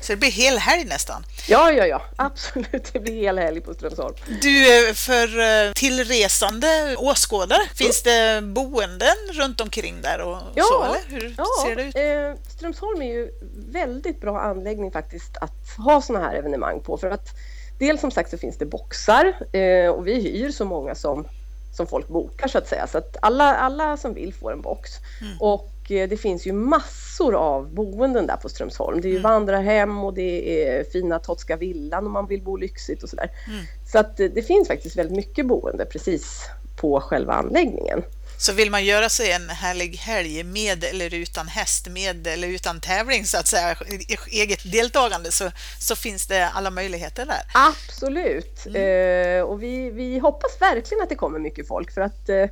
Så 0.04 0.12
det 0.12 0.16
blir 0.16 0.30
hel 0.30 0.58
helg 0.58 0.84
nästan. 0.84 1.24
Ja, 1.48 1.72
ja, 1.72 1.86
ja, 1.86 2.02
absolut. 2.16 2.92
Det 2.92 3.00
blir 3.00 3.14
hel 3.14 3.38
helg 3.38 3.60
på 3.60 3.74
Strömsholm. 3.74 4.14
Du, 4.42 4.88
eh, 4.88 4.94
för 4.94 5.40
eh, 5.40 5.72
tillresande 5.72 6.96
åskådare, 6.98 7.62
finns 7.74 8.02
det 8.02 8.42
boenden 8.42 9.16
runt 9.32 9.60
omkring 9.60 10.02
där 10.02 10.20
och 10.20 10.38
ja, 10.54 10.64
så, 10.64 10.84
eller? 10.84 11.20
Hur 11.20 11.34
ja, 11.38 11.46
ser 11.66 11.76
det 11.76 11.82
ut? 11.82 11.96
Eh, 11.96 12.50
Strömsholm 12.56 13.02
är 13.02 13.12
ju 13.12 13.30
väldigt 13.68 14.20
bra 14.20 14.40
anläggning 14.40 14.92
faktiskt 14.92 15.36
att 15.36 15.76
ha 15.86 16.02
sådana 16.02 16.24
här 16.28 16.34
evenemang 16.34 16.80
på 16.80 16.98
för 16.98 17.10
att 17.10 17.28
dels 17.78 18.00
som 18.00 18.10
sagt 18.10 18.30
så 18.30 18.38
finns 18.38 18.58
det 18.58 18.66
boxar 18.66 19.24
eh, 19.52 19.90
och 19.90 20.06
vi 20.06 20.20
hyr 20.20 20.50
så 20.50 20.64
många 20.64 20.94
som 20.94 21.26
som 21.76 21.86
folk 21.86 22.08
bokar 22.08 22.48
så 22.48 22.58
att 22.58 22.68
säga. 22.68 22.86
Så 22.86 22.98
att 22.98 23.16
alla, 23.22 23.56
alla 23.56 23.96
som 23.96 24.14
vill 24.14 24.34
får 24.34 24.52
en 24.52 24.60
box. 24.60 24.90
Mm. 25.20 25.36
Och 25.40 25.73
det 25.88 26.20
finns 26.20 26.46
ju 26.46 26.52
massor 26.52 27.34
av 27.34 27.74
boenden 27.74 28.26
där 28.26 28.36
på 28.36 28.48
Strömsholm. 28.48 29.00
Det 29.00 29.08
är 29.08 29.10
ju 29.10 29.18
mm. 29.18 29.30
vandrarhem 29.30 30.04
och 30.04 30.14
det 30.14 30.64
är 30.66 30.84
fina 30.84 31.18
Totska 31.18 31.56
villan 31.56 32.06
om 32.06 32.12
man 32.12 32.26
vill 32.26 32.42
bo 32.42 32.56
lyxigt 32.56 33.02
och 33.02 33.08
sådär. 33.08 33.30
Mm. 33.46 33.64
Så 33.92 33.98
att 33.98 34.20
eh, 34.20 34.26
det 34.34 34.42
finns 34.42 34.68
faktiskt 34.68 34.96
väldigt 34.96 35.16
mycket 35.16 35.46
boende 35.46 35.84
precis 35.84 36.48
på 36.76 37.00
själva 37.00 37.32
anläggningen. 37.32 38.02
Så 38.38 38.52
vill 38.52 38.70
man 38.70 38.84
göra 38.84 39.08
sig 39.08 39.32
en 39.32 39.48
härlig 39.48 39.96
helg 39.96 40.42
med 40.42 40.84
eller 40.84 41.14
utan 41.14 41.48
häst, 41.48 41.88
med 41.88 42.26
eller 42.26 42.48
utan 42.48 42.80
tävling 42.80 43.24
så 43.24 43.38
att 43.38 43.46
säga, 43.46 43.76
eget 44.30 44.72
deltagande 44.72 45.30
så, 45.30 45.50
så 45.80 45.96
finns 45.96 46.26
det 46.26 46.48
alla 46.48 46.70
möjligheter 46.70 47.26
där? 47.26 47.42
Absolut! 47.54 48.66
Mm. 48.66 49.38
Eh, 49.38 49.42
och 49.42 49.62
vi, 49.62 49.90
vi 49.90 50.18
hoppas 50.18 50.60
verkligen 50.60 51.02
att 51.02 51.08
det 51.08 51.14
kommer 51.14 51.38
mycket 51.38 51.68
folk 51.68 51.94
för 51.94 52.00
att 52.00 52.28
eh, 52.28 52.46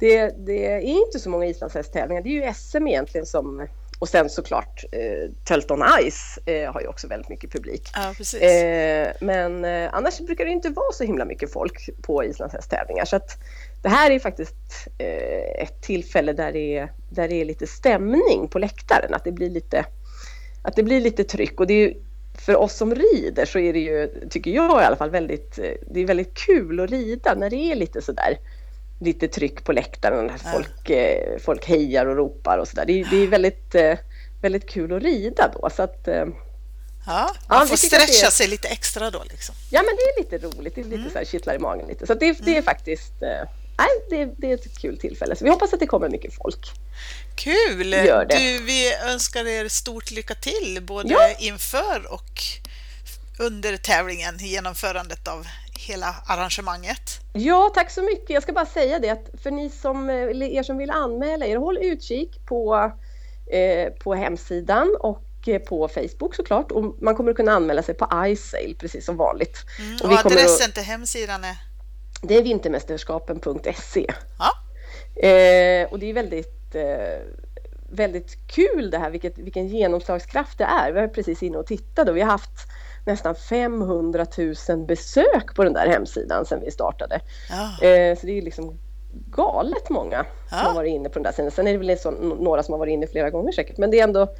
det, 0.00 0.34
det 0.46 0.66
är 0.66 0.80
inte 0.80 1.18
så 1.18 1.30
många 1.30 1.46
islandshästtävlingar. 1.46 2.22
Det 2.22 2.28
är 2.28 2.46
ju 2.46 2.54
SM 2.54 2.86
egentligen 2.86 3.26
som 3.26 3.66
och 4.00 4.08
sen 4.08 4.30
såklart 4.30 4.84
eh, 4.92 5.30
Tölton 5.44 5.82
Ice 6.10 6.38
eh, 6.46 6.72
har 6.72 6.80
ju 6.80 6.86
också 6.86 7.06
väldigt 7.06 7.28
mycket 7.28 7.52
publik. 7.52 7.88
Ja, 7.94 8.38
eh, 8.38 9.12
men 9.20 9.64
eh, 9.64 9.94
annars 9.94 10.20
brukar 10.20 10.44
det 10.44 10.50
inte 10.50 10.68
vara 10.68 10.92
så 10.92 11.04
himla 11.04 11.24
mycket 11.24 11.52
folk 11.52 11.90
på 12.02 12.24
islandshästtävlingar. 12.24 13.04
Så 13.04 13.16
att 13.16 13.38
det 13.82 13.88
här 13.88 14.10
är 14.10 14.18
faktiskt 14.18 14.54
eh, 14.98 15.62
ett 15.62 15.82
tillfälle 15.82 16.32
där 16.32 16.52
det, 16.52 16.78
är, 16.78 16.92
där 17.10 17.28
det 17.28 17.34
är 17.34 17.44
lite 17.44 17.66
stämning 17.66 18.48
på 18.50 18.58
läktaren. 18.58 19.14
Att 19.14 19.24
det 19.24 19.32
blir 19.32 19.50
lite, 19.50 19.84
att 20.62 20.76
det 20.76 20.82
blir 20.82 21.00
lite 21.00 21.24
tryck. 21.24 21.60
Och 21.60 21.66
det 21.66 21.74
är 21.74 21.88
ju, 21.88 21.94
för 22.46 22.56
oss 22.56 22.76
som 22.76 22.94
rider 22.94 23.46
så 23.46 23.58
är 23.58 23.72
det 23.72 23.80
ju, 23.80 24.28
tycker 24.30 24.50
jag 24.50 24.82
i 24.82 24.84
alla 24.84 24.96
fall, 24.96 25.10
väldigt, 25.10 25.58
eh, 25.58 25.72
det 25.90 26.00
är 26.00 26.06
väldigt 26.06 26.34
kul 26.34 26.80
att 26.80 26.90
rida 26.90 27.34
när 27.34 27.50
det 27.50 27.56
är 27.56 27.74
lite 27.74 28.02
sådär 28.02 28.38
lite 29.00 29.28
tryck 29.28 29.64
på 29.64 29.72
läktaren. 29.72 30.30
Ja. 30.44 30.50
Folk, 30.52 30.90
eh, 30.90 31.38
folk 31.38 31.66
hejar 31.66 32.06
och 32.06 32.16
ropar 32.16 32.58
och 32.58 32.68
sådär. 32.68 32.84
Det, 32.86 33.02
det, 33.10 33.16
är 33.16 33.26
väldigt, 33.26 33.74
eh, 33.74 33.98
väldigt 34.42 34.68
kul 34.70 34.92
att 34.92 35.02
rida 35.02 35.52
då. 35.54 35.70
Så 35.76 35.82
att, 35.82 36.08
eh, 36.08 36.24
Ja, 37.06 37.34
man 37.48 37.68
får 37.68 37.76
stretcha 37.76 38.26
är... 38.26 38.30
sig 38.30 38.46
lite 38.46 38.68
extra 38.68 39.10
då 39.10 39.22
liksom. 39.30 39.54
Ja, 39.70 39.82
men 39.82 39.96
det 39.96 40.02
är 40.02 40.24
lite 40.24 40.46
roligt. 40.46 40.74
Det 40.74 40.80
är 40.80 40.84
lite 40.84 40.96
mm. 40.96 41.10
så 41.10 41.18
här, 41.18 41.24
kittlar 41.24 41.54
i 41.54 41.58
magen 41.58 41.88
lite. 41.88 42.06
Så 42.06 42.14
det, 42.14 42.32
det 42.32 42.50
är 42.50 42.52
mm. 42.52 42.62
faktiskt 42.62 43.12
nej, 43.80 43.88
det, 44.10 44.34
det, 44.38 44.50
är 44.50 44.54
ett 44.54 44.78
kul 44.78 44.98
tillfälle. 44.98 45.36
Så 45.36 45.44
vi 45.44 45.50
hoppas 45.50 45.72
att 45.72 45.80
det 45.80 45.86
kommer 45.86 46.08
mycket 46.08 46.34
folk. 46.34 46.66
Kul! 47.34 47.90
Du, 48.28 48.58
vi 48.58 48.94
önskar 48.94 49.46
er 49.46 49.68
stort 49.68 50.10
lycka 50.10 50.34
till 50.34 50.82
både 50.82 51.08
ja. 51.08 51.30
inför 51.38 52.12
och 52.12 52.42
under 53.38 53.76
tävlingen, 53.76 54.38
genomförandet 54.38 55.28
av 55.28 55.46
hela 55.72 56.14
arrangemanget. 56.26 57.19
Ja, 57.32 57.70
tack 57.74 57.90
så 57.90 58.02
mycket. 58.02 58.30
Jag 58.30 58.42
ska 58.42 58.52
bara 58.52 58.66
säga 58.66 58.98
det 58.98 59.10
att 59.10 59.30
för 59.42 59.50
ni 59.50 59.70
som, 59.70 60.10
er 60.10 60.62
som 60.62 60.78
vill 60.78 60.90
anmäla 60.90 61.46
er, 61.46 61.56
håll 61.56 61.78
utkik 61.78 62.46
på, 62.46 62.92
eh, 63.52 63.92
på 63.92 64.14
hemsidan 64.14 64.96
och 65.00 65.24
eh, 65.46 65.58
på 65.58 65.88
Facebook 65.88 66.34
såklart. 66.34 66.72
Och 66.72 67.02
man 67.02 67.14
kommer 67.14 67.30
att 67.30 67.36
kunna 67.36 67.52
anmäla 67.52 67.82
sig 67.82 67.94
på 67.94 68.26
iSail 68.26 68.76
precis 68.78 69.06
som 69.06 69.16
vanligt. 69.16 69.56
Mm, 69.78 69.96
och, 70.02 70.12
och 70.12 70.26
adressen 70.26 70.68
att, 70.68 70.74
till 70.74 70.84
hemsidan 70.84 71.44
är? 71.44 71.56
Det 72.22 72.36
är 72.36 72.42
vintermästerskapen.se. 72.42 74.06
Ja. 74.38 74.50
Eh, 75.22 75.92
och 75.92 75.98
det 75.98 76.06
är 76.06 76.14
väldigt 76.14 76.74
eh, 76.74 77.18
väldigt 77.92 78.46
kul 78.46 78.90
det 78.90 78.98
här, 78.98 79.10
vilket, 79.10 79.38
vilken 79.38 79.68
genomslagskraft 79.68 80.58
det 80.58 80.64
är. 80.64 80.92
Vi 80.92 81.00
var 81.00 81.08
precis 81.08 81.42
inne 81.42 81.58
och 81.58 81.66
tittade 81.66 82.10
och 82.10 82.16
vi 82.16 82.20
har 82.20 82.30
haft 82.30 82.50
nästan 83.04 83.34
500 83.34 84.26
000 84.68 84.86
besök 84.86 85.54
på 85.54 85.64
den 85.64 85.72
där 85.72 85.86
hemsidan 85.86 86.46
sedan 86.46 86.60
vi 86.64 86.70
startade. 86.70 87.20
Ja. 87.50 87.86
Eh, 87.86 88.18
så 88.18 88.26
det 88.26 88.38
är 88.38 88.42
liksom 88.42 88.78
galet 89.30 89.88
många 89.90 90.26
ja. 90.50 90.56
som 90.56 90.66
har 90.66 90.74
varit 90.74 90.90
inne 90.90 91.08
på 91.08 91.14
den 91.14 91.22
där 91.22 91.32
sidan. 91.32 91.50
Sen 91.50 91.66
är 91.66 91.72
det 91.72 91.78
väl 91.78 91.98
så, 91.98 92.10
några 92.10 92.62
som 92.62 92.72
har 92.72 92.78
varit 92.78 92.92
inne 92.92 93.06
flera 93.06 93.30
gånger 93.30 93.52
säkert, 93.52 93.78
men 93.78 93.90
det 93.90 94.00
är 94.00 94.04
ändå 94.04 94.34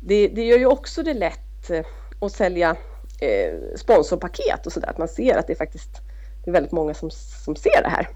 det, 0.00 0.28
det 0.28 0.44
gör 0.44 0.58
ju 0.58 0.66
också 0.66 1.02
det 1.02 1.14
lätt 1.14 1.70
eh, 1.70 1.84
att 2.20 2.32
sälja 2.32 2.76
eh, 3.20 3.76
sponsorpaket 3.76 4.66
och 4.66 4.72
sådär, 4.72 4.88
att 4.88 4.98
man 4.98 5.08
ser 5.08 5.38
att 5.38 5.46
det 5.46 5.52
är 5.52 5.58
faktiskt 5.58 5.90
det 6.44 6.50
är 6.50 6.52
väldigt 6.52 6.72
många 6.72 6.94
som, 6.94 7.10
som 7.44 7.56
ser 7.56 7.82
det 7.82 7.88
här. 7.88 8.08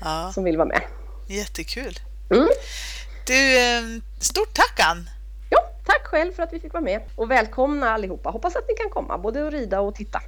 Ja. 0.00 0.30
Som 0.34 0.44
vill 0.44 0.56
vara 0.56 0.68
med. 0.68 0.82
Jättekul. 1.26 1.98
Mm. 2.30 2.48
Du, 3.26 4.00
stort 4.20 4.54
tack 4.54 4.80
Ann! 4.90 5.10
Tack 5.86 6.06
själv 6.06 6.32
för 6.32 6.42
att 6.42 6.52
vi 6.52 6.60
fick 6.60 6.72
vara 6.72 6.84
med 6.84 7.00
och 7.14 7.30
välkomna 7.30 7.90
allihopa. 7.90 8.30
Hoppas 8.30 8.56
att 8.56 8.68
ni 8.68 8.74
kan 8.74 8.90
komma 8.90 9.18
både 9.18 9.42
och 9.42 9.52
rida 9.52 9.80
och 9.80 9.94
titta. 9.94 10.20